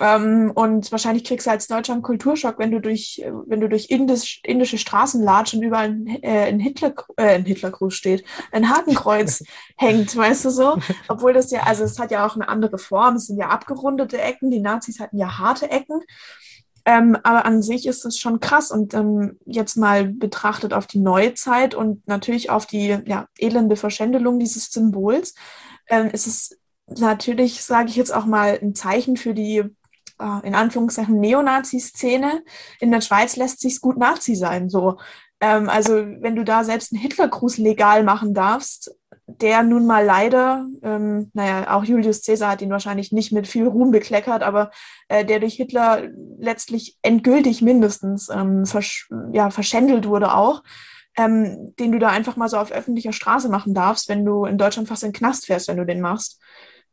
[0.00, 3.90] Ähm, und wahrscheinlich kriegst du als Deutscher einen Kulturschock, wenn du durch, wenn du durch
[3.90, 8.70] Indisch, indische Straßen latscht und überall ein, äh, ein, Hitler, äh, ein Hitlergruß steht, ein
[8.70, 9.42] Hakenkreuz
[9.76, 10.78] hängt, weißt du so?
[11.08, 14.18] Obwohl das ja, also es hat ja auch eine andere Form, es sind ja abgerundete
[14.18, 16.00] Ecken, die Nazis hatten ja harte Ecken.
[16.84, 20.98] Ähm, aber an sich ist es schon krass und ähm, jetzt mal betrachtet auf die
[20.98, 25.34] neue Zeit und natürlich auf die ja, elende Verschändelung dieses Symbols,
[25.88, 29.62] ähm, ist es natürlich, sage ich jetzt auch mal, ein Zeichen für die
[30.20, 32.42] äh, in Anführungszeichen Neonazi-Szene.
[32.80, 34.68] In der Schweiz lässt sich gut Nazi sein.
[34.68, 34.98] So.
[35.40, 38.94] Ähm, also wenn du da selbst einen Hitlergruß legal machen darfst,
[39.38, 43.66] der nun mal leider, ähm, naja, auch Julius Caesar hat ihn wahrscheinlich nicht mit viel
[43.66, 44.70] Ruhm bekleckert, aber
[45.08, 46.08] äh, der durch Hitler
[46.38, 50.62] letztlich endgültig mindestens ähm, versch ja, verschändelt wurde auch,
[51.16, 54.58] ähm, den du da einfach mal so auf öffentlicher Straße machen darfst, wenn du in
[54.58, 56.40] Deutschland fast in den Knast fährst, wenn du den machst.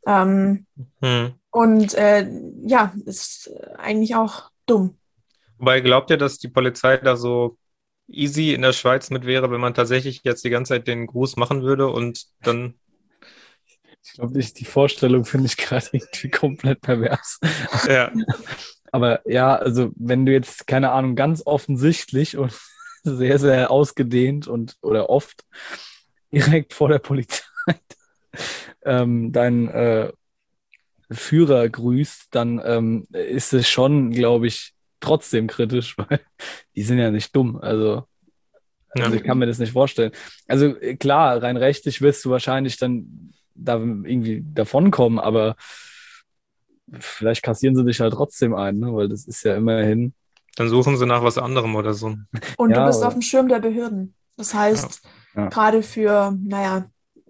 [0.06, 0.66] Ähm,
[1.02, 1.34] hm.
[1.52, 2.30] Und äh,
[2.66, 4.98] ja, ist eigentlich auch dumm.
[5.58, 7.58] Wobei glaubt ihr, dass die Polizei da so
[8.08, 11.36] easy in der Schweiz mit wäre, wenn man tatsächlich jetzt die ganze Zeit den Gruß
[11.36, 12.76] machen würde und dann.
[14.04, 17.40] Ich glaube, die Vorstellung finde ich gerade irgendwie komplett pervers.
[17.88, 18.12] Ja.
[18.92, 22.54] Aber ja, also wenn du jetzt, keine Ahnung, ganz offensichtlich und
[23.04, 25.46] sehr, sehr ausgedehnt und oder oft
[26.32, 27.44] direkt vor der Polizei
[28.86, 30.12] ähm, deinen äh,
[31.12, 36.20] Führer grüßt, dann ähm, ist es schon, glaube ich, trotzdem kritisch, weil
[36.76, 37.58] die sind ja nicht dumm.
[37.58, 38.04] Also,
[38.90, 40.12] also ich kann mir das nicht vorstellen.
[40.48, 45.56] Also klar, rein rechtlich wirst du wahrscheinlich dann da irgendwie davonkommen, aber
[47.00, 48.94] vielleicht kassieren sie dich halt trotzdem ein, ne?
[48.94, 50.14] weil das ist ja immerhin.
[50.56, 52.16] Dann suchen sie nach was anderem oder so.
[52.58, 54.16] Und ja, du bist auf dem Schirm der Behörden.
[54.38, 55.02] Das heißt,
[55.36, 55.44] ja.
[55.44, 55.50] Ja.
[55.50, 56.90] gerade für, naja,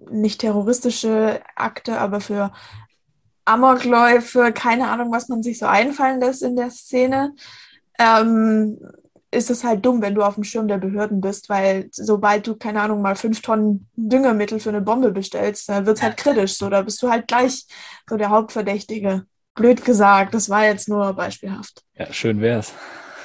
[0.10, 2.52] nicht terroristische Akte, aber für
[3.48, 7.34] Amokläufe, keine Ahnung, was man sich so einfallen lässt in der Szene,
[7.98, 8.78] ähm,
[9.32, 12.56] ist es halt dumm, wenn du auf dem Schirm der Behörden bist, weil sobald du,
[12.56, 16.58] keine Ahnung, mal fünf Tonnen Düngemittel für eine Bombe bestellst, dann wird es halt kritisch.
[16.58, 17.66] So, da bist du halt gleich
[18.10, 19.26] so der Hauptverdächtige.
[19.54, 21.84] Blöd gesagt, das war jetzt nur beispielhaft.
[21.96, 22.74] Ja, schön wär's.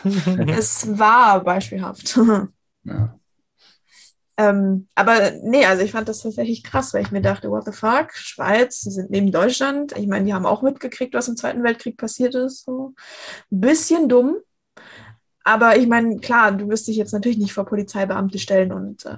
[0.48, 2.18] es war beispielhaft.
[2.84, 3.18] ja.
[4.36, 7.72] Ähm, aber nee, also ich fand das tatsächlich krass, weil ich mir dachte, what the
[7.72, 9.92] fuck, Schweiz, sie sind neben Deutschland.
[9.96, 12.64] Ich meine, die haben auch mitgekriegt, was im Zweiten Weltkrieg passiert ist.
[12.64, 12.94] So.
[13.50, 14.36] Ein bisschen dumm.
[15.44, 19.16] Aber ich meine, klar, du wirst dich jetzt natürlich nicht vor Polizeibeamte stellen und äh,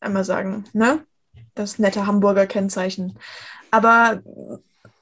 [0.00, 1.04] einmal sagen, ne?
[1.54, 3.18] Das nette Hamburger Kennzeichen.
[3.70, 4.22] Aber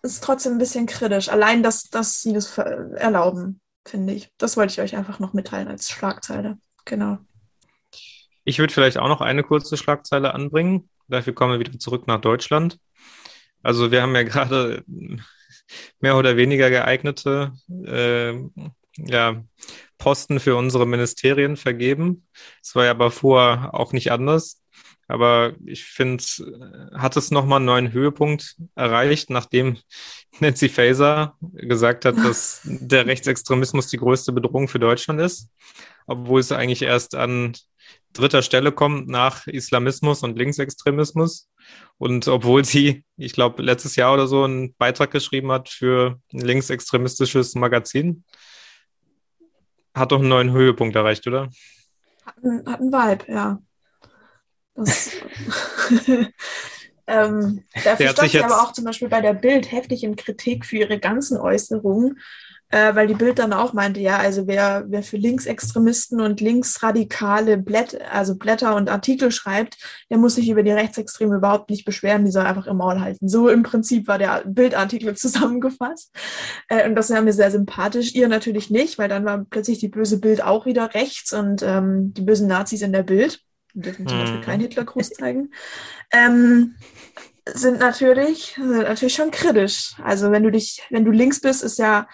[0.03, 1.29] es ist trotzdem ein bisschen kritisch.
[1.29, 4.31] Allein, dass, dass sie das erlauben, finde ich.
[4.37, 6.59] Das wollte ich euch einfach noch mitteilen als Schlagzeile.
[6.85, 7.19] Genau.
[8.45, 10.89] Ich würde vielleicht auch noch eine kurze Schlagzeile anbringen.
[11.09, 12.79] Dafür kommen wir wieder zurück nach Deutschland.
[13.63, 14.85] Also wir haben ja gerade
[16.01, 17.53] mehr oder weniger geeignete
[17.87, 18.35] äh,
[18.99, 19.45] ja,
[19.99, 22.27] Posten für unsere Ministerien vergeben.
[22.63, 24.63] Es war ja aber vorher auch nicht anders.
[25.09, 26.25] Aber ich finde,
[26.95, 29.77] hat es nochmal einen neuen Höhepunkt erreicht, nachdem
[30.41, 35.51] Nancy Faeser gesagt hat, dass der Rechtsextremismus die größte Bedrohung für Deutschland ist,
[36.07, 37.53] obwohl es eigentlich erst an
[38.13, 41.49] dritter Stelle kommt nach Islamismus und Linksextremismus.
[41.99, 46.41] Und obwohl sie, ich glaube, letztes Jahr oder so einen Beitrag geschrieben hat für ein
[46.41, 48.25] linksextremistisches Magazin,
[49.95, 51.51] hat doch einen neuen Höhepunkt erreicht, oder?
[52.25, 53.59] Hat, einen, hat einen Vibe, ja.
[54.75, 55.11] Das,
[57.07, 60.79] ähm, dafür stand sie aber auch zum Beispiel bei der Bild heftig in Kritik für
[60.79, 62.19] ihre ganzen Äußerungen
[62.73, 67.59] äh, weil die Bild dann auch meinte, ja, also wer, wer für Linksextremisten und linksradikale
[67.59, 69.77] Blätt, also Blätter und Artikel schreibt,
[70.11, 73.29] der muss sich über die Rechtsextreme überhaupt nicht beschweren, die soll einfach im Maul halten.
[73.29, 76.13] So im Prinzip war der Bildartikel zusammengefasst.
[76.69, 78.15] Äh, und das war mir sehr sympathisch.
[78.15, 82.15] Ihr natürlich nicht, weil dann war plötzlich die böse Bild auch wieder rechts und ähm,
[82.15, 83.41] die bösen Nazis in der Bild.
[83.75, 84.45] Die dürfen zum Beispiel hm.
[84.45, 85.51] keinen Hitlergruß zeigen.
[86.11, 86.77] Ähm,
[87.53, 89.95] sind natürlich, sind natürlich schon kritisch.
[90.03, 92.07] Also wenn du dich, wenn du links bist, ist ja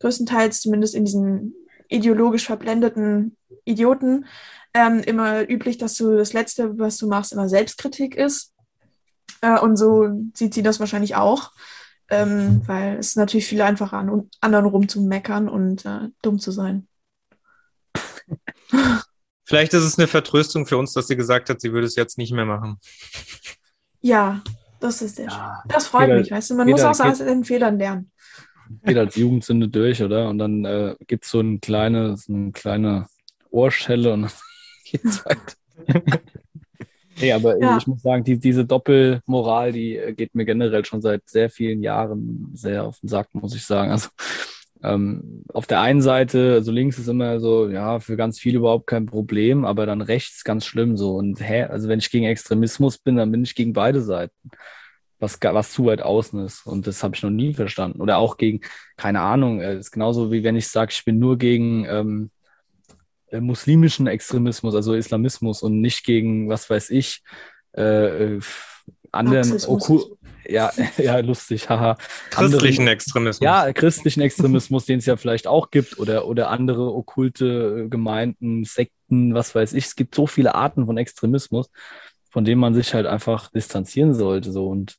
[0.00, 1.54] größtenteils zumindest in diesen
[1.88, 4.26] ideologisch verblendeten Idioten
[4.74, 8.52] ähm, immer üblich, dass du das Letzte, was du machst, immer Selbstkritik ist.
[9.40, 11.52] Äh, und so sieht sie das wahrscheinlich auch.
[12.08, 16.86] Ähm, weil es ist natürlich viel einfacher, an anderen rumzumeckern und äh, dumm zu sein.
[19.44, 22.16] Vielleicht ist es eine Vertröstung für uns, dass sie gesagt hat, sie würde es jetzt
[22.18, 22.78] nicht mehr machen.
[24.00, 24.42] Ja,
[24.78, 25.40] das ist sehr schön.
[25.66, 26.54] Das freut jeder- mich, weißt du.
[26.54, 28.12] Man jeder muss auch aus den Fehlern lernen.
[28.84, 30.28] Geht als Jugendsünde durch, oder?
[30.28, 33.06] Und dann äh, gibt es so eine kleine, so eine kleine
[33.50, 34.32] Ohrschelle und dann
[34.84, 35.54] geht's weiter.
[37.20, 37.76] nee, aber Ja.
[37.76, 41.82] ich muss sagen, die, diese Doppelmoral, die äh, geht mir generell schon seit sehr vielen
[41.82, 43.90] Jahren sehr auf den Sack, muss ich sagen.
[43.90, 44.08] Also
[44.82, 48.86] ähm, auf der einen Seite, also links ist immer so, ja, für ganz viele überhaupt
[48.86, 51.16] kein Problem, aber dann rechts ganz schlimm so.
[51.16, 54.50] Und hä, also wenn ich gegen Extremismus bin, dann bin ich gegen beide Seiten.
[55.18, 56.66] Was, was zu weit außen ist.
[56.66, 58.00] Und das habe ich noch nie verstanden.
[58.00, 58.60] Oder auch gegen,
[58.96, 62.30] keine Ahnung, äh, ist genauso wie wenn ich sage, ich bin nur gegen ähm,
[63.28, 67.22] äh, muslimischen Extremismus, also Islamismus und nicht gegen, was weiß ich,
[67.76, 68.40] äh, äh,
[69.10, 69.58] anderen.
[69.66, 70.16] Okku
[70.48, 71.96] ja, ja, lustig, haha.
[72.30, 73.44] Christlichen Anderen- Extremismus.
[73.44, 79.34] ja, christlichen Extremismus, den es ja vielleicht auch gibt, oder, oder andere okkulte Gemeinden, Sekten,
[79.34, 79.86] was weiß ich.
[79.86, 81.68] Es gibt so viele Arten von Extremismus,
[82.30, 84.52] von denen man sich halt einfach distanzieren sollte.
[84.52, 84.96] So und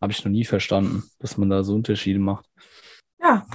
[0.00, 2.46] habe ich noch nie verstanden, dass man da so Unterschiede macht.
[3.22, 3.46] Ja,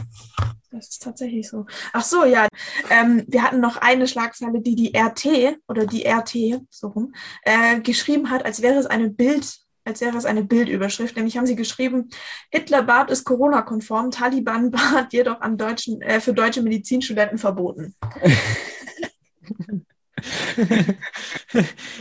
[0.72, 1.66] das ist tatsächlich so.
[1.93, 2.48] Ach so, ja.
[2.89, 7.80] Ähm, wir hatten noch eine Schlagzeile, die die RT oder die RT, so rum, äh,
[7.80, 11.16] geschrieben hat, als wäre es eine Bild, als wäre es eine Bildüberschrift.
[11.16, 12.10] Nämlich haben sie geschrieben,
[12.52, 17.96] Hitlerbad ist Corona-konform, Taliban-Bad jedoch an deutschen, äh, für deutsche Medizinstudenten verboten.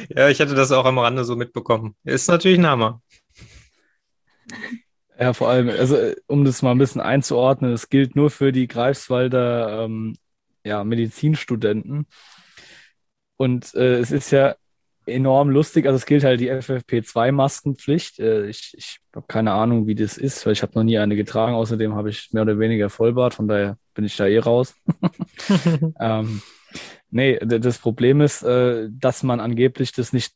[0.09, 1.95] ja, ich hatte das auch am Rande so mitbekommen.
[2.05, 3.03] Ist natürlich ein Hammer.
[5.19, 8.67] Ja, vor allem, also um das mal ein bisschen einzuordnen, es gilt nur für die
[8.67, 10.17] Greifswalder ähm,
[10.65, 12.07] ja, Medizinstudenten.
[13.37, 14.57] Und äh, es ist ja
[15.07, 18.19] enorm lustig, also es gilt halt die FFP2-Maskenpflicht.
[18.21, 21.17] Äh, ich ich habe keine Ahnung, wie das ist, weil ich habe noch nie eine
[21.17, 21.55] getragen.
[21.55, 24.75] Außerdem habe ich mehr oder weniger Vollbart, von daher bin ich da eh raus.
[26.01, 26.43] Ähm,
[27.11, 30.35] nee, das Problem ist, äh, dass man angeblich das nicht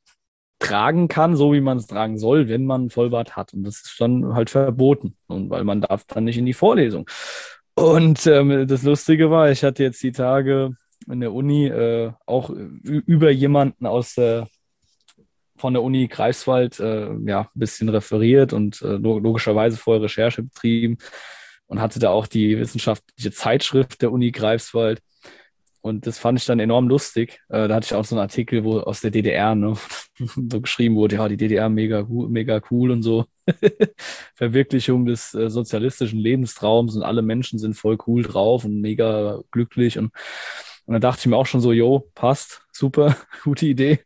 [0.59, 3.55] tragen kann, so wie man es tragen soll, wenn man Vollbart hat.
[3.55, 5.17] Und das ist dann halt verboten.
[5.27, 7.09] Und weil man darf dann nicht in die Vorlesung.
[7.75, 10.77] Und ähm, das Lustige war, ich hatte jetzt die Tage
[11.09, 14.49] in der Uni äh, auch über jemanden aus der
[15.57, 20.45] von der Uni Greifswald äh, ja, ein bisschen referiert und äh, lo- logischerweise vorher Recherche
[20.45, 20.99] betrieben
[21.67, 25.01] und hatte da auch die wissenschaftliche Zeitschrift der Uni Greifswald.
[25.89, 27.41] Und das fand ich dann enorm lustig.
[27.49, 29.74] Äh, da hatte ich auch so einen Artikel wo, aus der DDR, ne,
[30.18, 33.26] so geschrieben wurde, ja, die DDR mega, mega cool und so.
[34.34, 39.99] Verwirklichung des äh, sozialistischen Lebenstraums und alle Menschen sind voll cool drauf und mega glücklich.
[39.99, 40.12] Und,
[40.86, 44.01] und dann dachte ich mir auch schon so, jo, passt, super, gute Idee.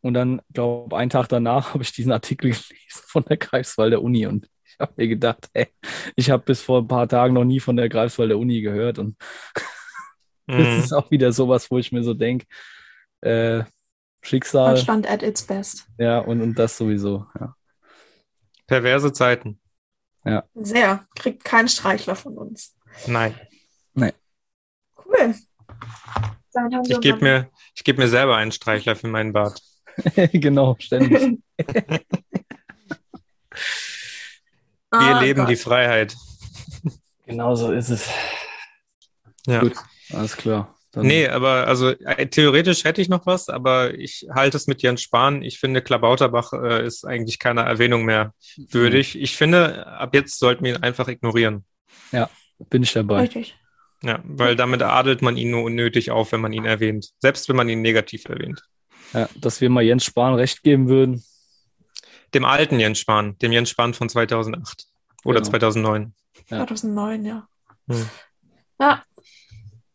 [0.00, 4.26] Und dann, glaube einen Tag danach habe ich diesen Artikel gelesen von der Greifswalder Uni
[4.26, 5.66] und ich habe mir gedacht, ey,
[6.16, 9.16] ich habe bis vor ein paar Tagen noch nie von der Greifswalder Uni gehört und
[10.58, 10.80] das Mhm.
[10.84, 12.46] ist auch wieder sowas, wo ich mir so denke,
[13.22, 13.64] äh,
[14.22, 15.86] Schicksal, Deutschland at its best.
[15.98, 17.54] ja, und, und das sowieso, ja.
[18.66, 19.58] Perverse Zeiten.
[20.54, 21.06] Sehr.
[21.16, 22.76] Kriegt keinen Streichler von uns.
[23.06, 23.34] Nein.
[23.96, 25.34] Cool.
[26.56, 29.60] Haben wir Ich gebe mir, ich geb mir selber einen Streichler für meinen Bart.
[30.32, 31.38] genau, ständig.
[34.92, 35.48] Wir Ah, leben Gott.
[35.50, 36.16] die Freiheit.
[37.26, 38.08] Genau so ist es.
[39.46, 39.60] Ja.
[39.60, 39.74] Gut,
[40.12, 40.74] alles klar.
[40.92, 44.82] Dann, Nee, aber also äh, theoretisch hätte ich noch was, aber ich halte es mit
[44.82, 45.42] Jens Spahn.
[45.42, 49.16] Ich finde, Klabauterbach äh, ist eigentlich keiner Erwähnung mehr würdig.
[49.16, 51.64] Ich finde, ab jetzt sollten wir ihn einfach ignorieren.
[52.68, 53.20] bin ich dabei.
[53.20, 53.56] Richtig.
[54.02, 57.10] Ja, weil damit adelt man ihn nur unnötig auf, wenn man ihn erwähnt.
[57.18, 58.62] Selbst wenn man ihn negativ erwähnt.
[59.12, 61.22] Ja, dass wir mal Jens Spahn recht geben würden.
[62.34, 64.86] Dem alten Jens Spahn, dem Jens Spahn von 2008
[65.24, 65.50] oder Genau.
[65.50, 66.14] 2009.
[66.48, 66.58] Ja.
[66.66, 67.48] 2009, ja.
[67.88, 68.10] Hm.
[68.80, 69.04] Ja.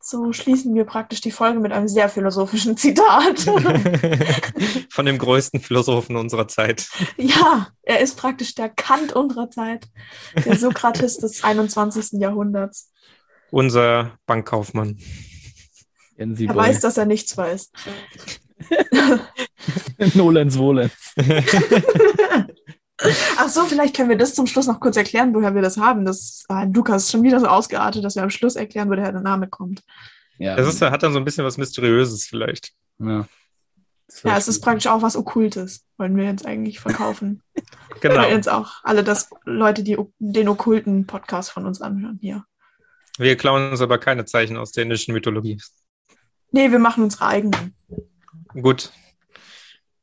[0.07, 3.39] So schließen wir praktisch die Folge mit einem sehr philosophischen Zitat.
[4.91, 6.87] von dem größten Philosophen unserer Zeit.
[7.17, 9.87] ja, er ist praktisch der Kant unserer Zeit,
[10.45, 12.19] der Sokrates des 21.
[12.21, 12.91] Jahrhunderts.
[13.49, 14.99] Unser Bankkaufmann.
[16.19, 16.67] Jensi Er Boy.
[16.67, 17.71] weiß, dass er nichts weiß.
[20.13, 21.15] Nolens Volens.
[22.97, 26.05] Ach so, vielleicht können wir das zum Schluss noch kurz erklären, woher wir das haben.
[26.05, 29.21] Das ah, Lukas ist schon wieder so ausgeartet, dass wir am Schluss erklären, woher der
[29.21, 29.83] Name kommt.
[30.37, 32.73] Ja, Das ist, hat dann so ein bisschen was Mysteriöses vielleicht.
[32.99, 33.27] ja.
[34.23, 37.41] Ja, es ist praktisch auch was Okkultes, wollen wir jetzt eigentlich verkaufen.
[38.01, 38.17] Genau.
[38.17, 42.43] Weil jetzt auch alle das Leute, die den okkulten Podcast von uns anhören hier.
[43.17, 45.61] Wir klauen uns aber keine Zeichen aus der indischen Mythologie.
[46.51, 47.73] Nee, wir machen unsere eigenen.
[48.53, 48.91] Gut.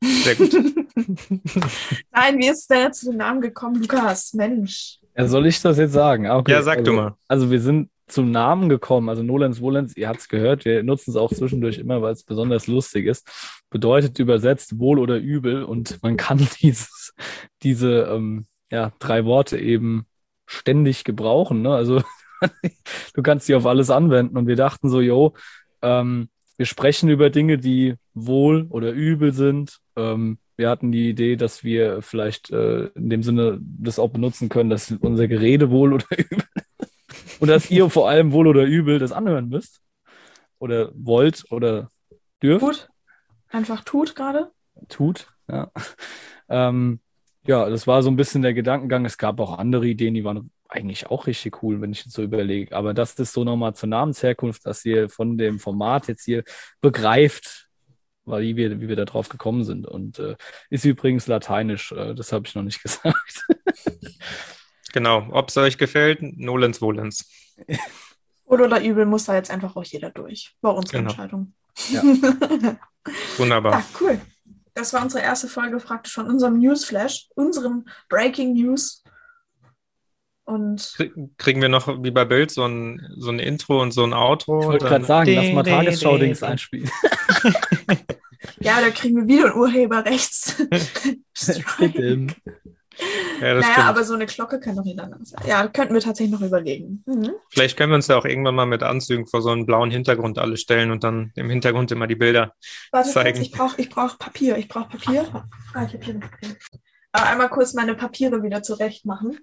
[0.01, 0.55] Sehr gut.
[2.11, 4.35] Nein, wie ist jetzt zu dem Namen gekommen, Lukas?
[4.35, 4.99] Mensch.
[5.17, 6.27] Ja, soll ich das jetzt sagen?
[6.27, 6.53] Ah, okay.
[6.53, 7.15] Ja, sag also, du mal.
[7.29, 11.11] Also wir sind zum Namen gekommen, also Nolens Volens, ihr habt es gehört, wir nutzen
[11.11, 13.27] es auch zwischendurch immer, weil es besonders lustig ist.
[13.71, 17.15] Bedeutet übersetzt wohl oder übel und man kann dieses,
[17.63, 20.07] diese ähm, ja, drei Worte eben
[20.47, 21.63] ständig gebrauchen.
[21.63, 21.75] Ne?
[21.75, 22.03] Also
[23.15, 25.35] du kannst sie auf alles anwenden und wir dachten so, yo,
[25.81, 29.79] ähm, wir sprechen über Dinge, die wohl oder übel sind.
[29.97, 34.49] Ähm, wir hatten die Idee, dass wir vielleicht äh, in dem Sinne das auch benutzen
[34.49, 36.45] können, dass unser Gerede wohl oder übel
[37.41, 39.81] und dass ihr vor allem wohl oder übel das anhören müsst
[40.59, 41.89] oder wollt oder
[42.43, 42.65] dürft.
[42.65, 42.89] Tut.
[43.49, 44.51] Einfach tut gerade.
[44.89, 45.71] Tut, ja.
[46.49, 47.01] Ähm,
[47.47, 49.05] ja, das war so ein bisschen der Gedankengang.
[49.05, 52.23] Es gab auch andere Ideen, die waren eigentlich auch richtig cool, wenn ich jetzt so
[52.23, 52.75] überlege.
[52.75, 56.45] Aber das ist so nochmal zur Namensherkunft, dass ihr von dem Format jetzt hier
[56.81, 57.69] begreift,
[58.25, 59.87] weil wie wir, wie wir da drauf gekommen sind.
[59.87, 60.37] Und äh,
[60.71, 63.45] ist übrigens lateinisch, äh, das habe ich noch nicht gesagt.
[64.93, 65.27] Genau.
[65.31, 67.29] Ob es euch gefällt, Nolens Volens.
[68.45, 70.55] Wohl oder übel muss da jetzt einfach auch jeder durch.
[70.61, 71.11] War unsere Genau.
[71.11, 71.55] Entscheidung.
[71.91, 72.03] Ja.
[73.39, 73.73] Wunderbar.
[73.73, 74.21] Ja, cool.
[74.75, 79.02] Das war unsere erste Folge praktisch von unserem Newsflash, unserem Breaking News.
[80.53, 84.05] Und Krie- Kriegen wir noch wie bei Bild so ein, so ein Intro und so
[84.05, 84.61] ein Outro?
[84.61, 86.53] Ich wollte Dann- gerade sagen, lass mal Ding, Tagesschau-Dings ding, ding.
[86.53, 86.91] einspielen.
[88.61, 90.57] ja, da kriegen wir wieder ein Urheberrechts.
[93.41, 93.89] Ja, das naja, stimmt.
[93.89, 95.43] aber so eine Glocke kann doch nicht anders sein.
[95.49, 97.03] Ja, könnten wir tatsächlich noch überlegen.
[97.07, 97.31] Mhm.
[97.49, 100.39] Vielleicht können wir uns ja auch irgendwann mal mit Anzügen vor so einen blauen Hintergrund
[100.39, 102.53] alle stellen und dann im Hintergrund immer die Bilder.
[102.93, 103.39] Warte Zeigen.
[103.39, 104.59] kurz, ich brauche ich brauch Papier.
[104.59, 105.25] Ich brauche Papier.
[105.73, 106.51] Ah, ich habe hier ein Papier.
[107.13, 109.39] Einmal kurz meine Papiere wieder zurecht machen,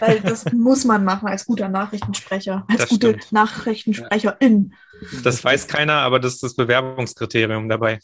[0.00, 3.32] weil das muss man machen als guter Nachrichtensprecher, als Das gute stimmt.
[3.32, 4.74] Nachrichtensprecherin.
[5.22, 8.00] Das weiß keiner, aber das ist das Bewerbungskriterium dabei.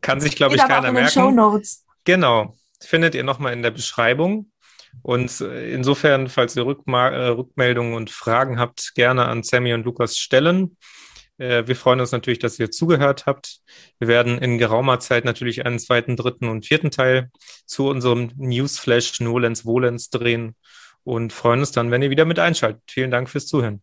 [0.00, 1.36] kann sich, glaube ich, keiner in den Show merken.
[1.36, 1.84] Notes.
[2.04, 2.56] Genau.
[2.80, 4.50] Findet ihr nochmal in der Beschreibung.
[5.02, 9.84] Und äh, insofern, falls ihr Rückma äh, Rückmeldungen und Fragen habt, gerne an Sammy und
[9.84, 10.76] Lukas stellen.
[11.38, 13.60] Äh, Wir freuen uns natürlich, dass ihr zugehört habt.
[13.98, 17.30] Wir werden in geraumer Zeit natürlich einen zweiten, dritten und vierten Teil
[17.66, 20.54] zu unserem Newsflash Nolens Volens drehen
[21.04, 22.82] und freuen uns dann, wenn ihr wieder mit einschaltet.
[22.88, 23.82] Vielen Dank fürs Zuhören.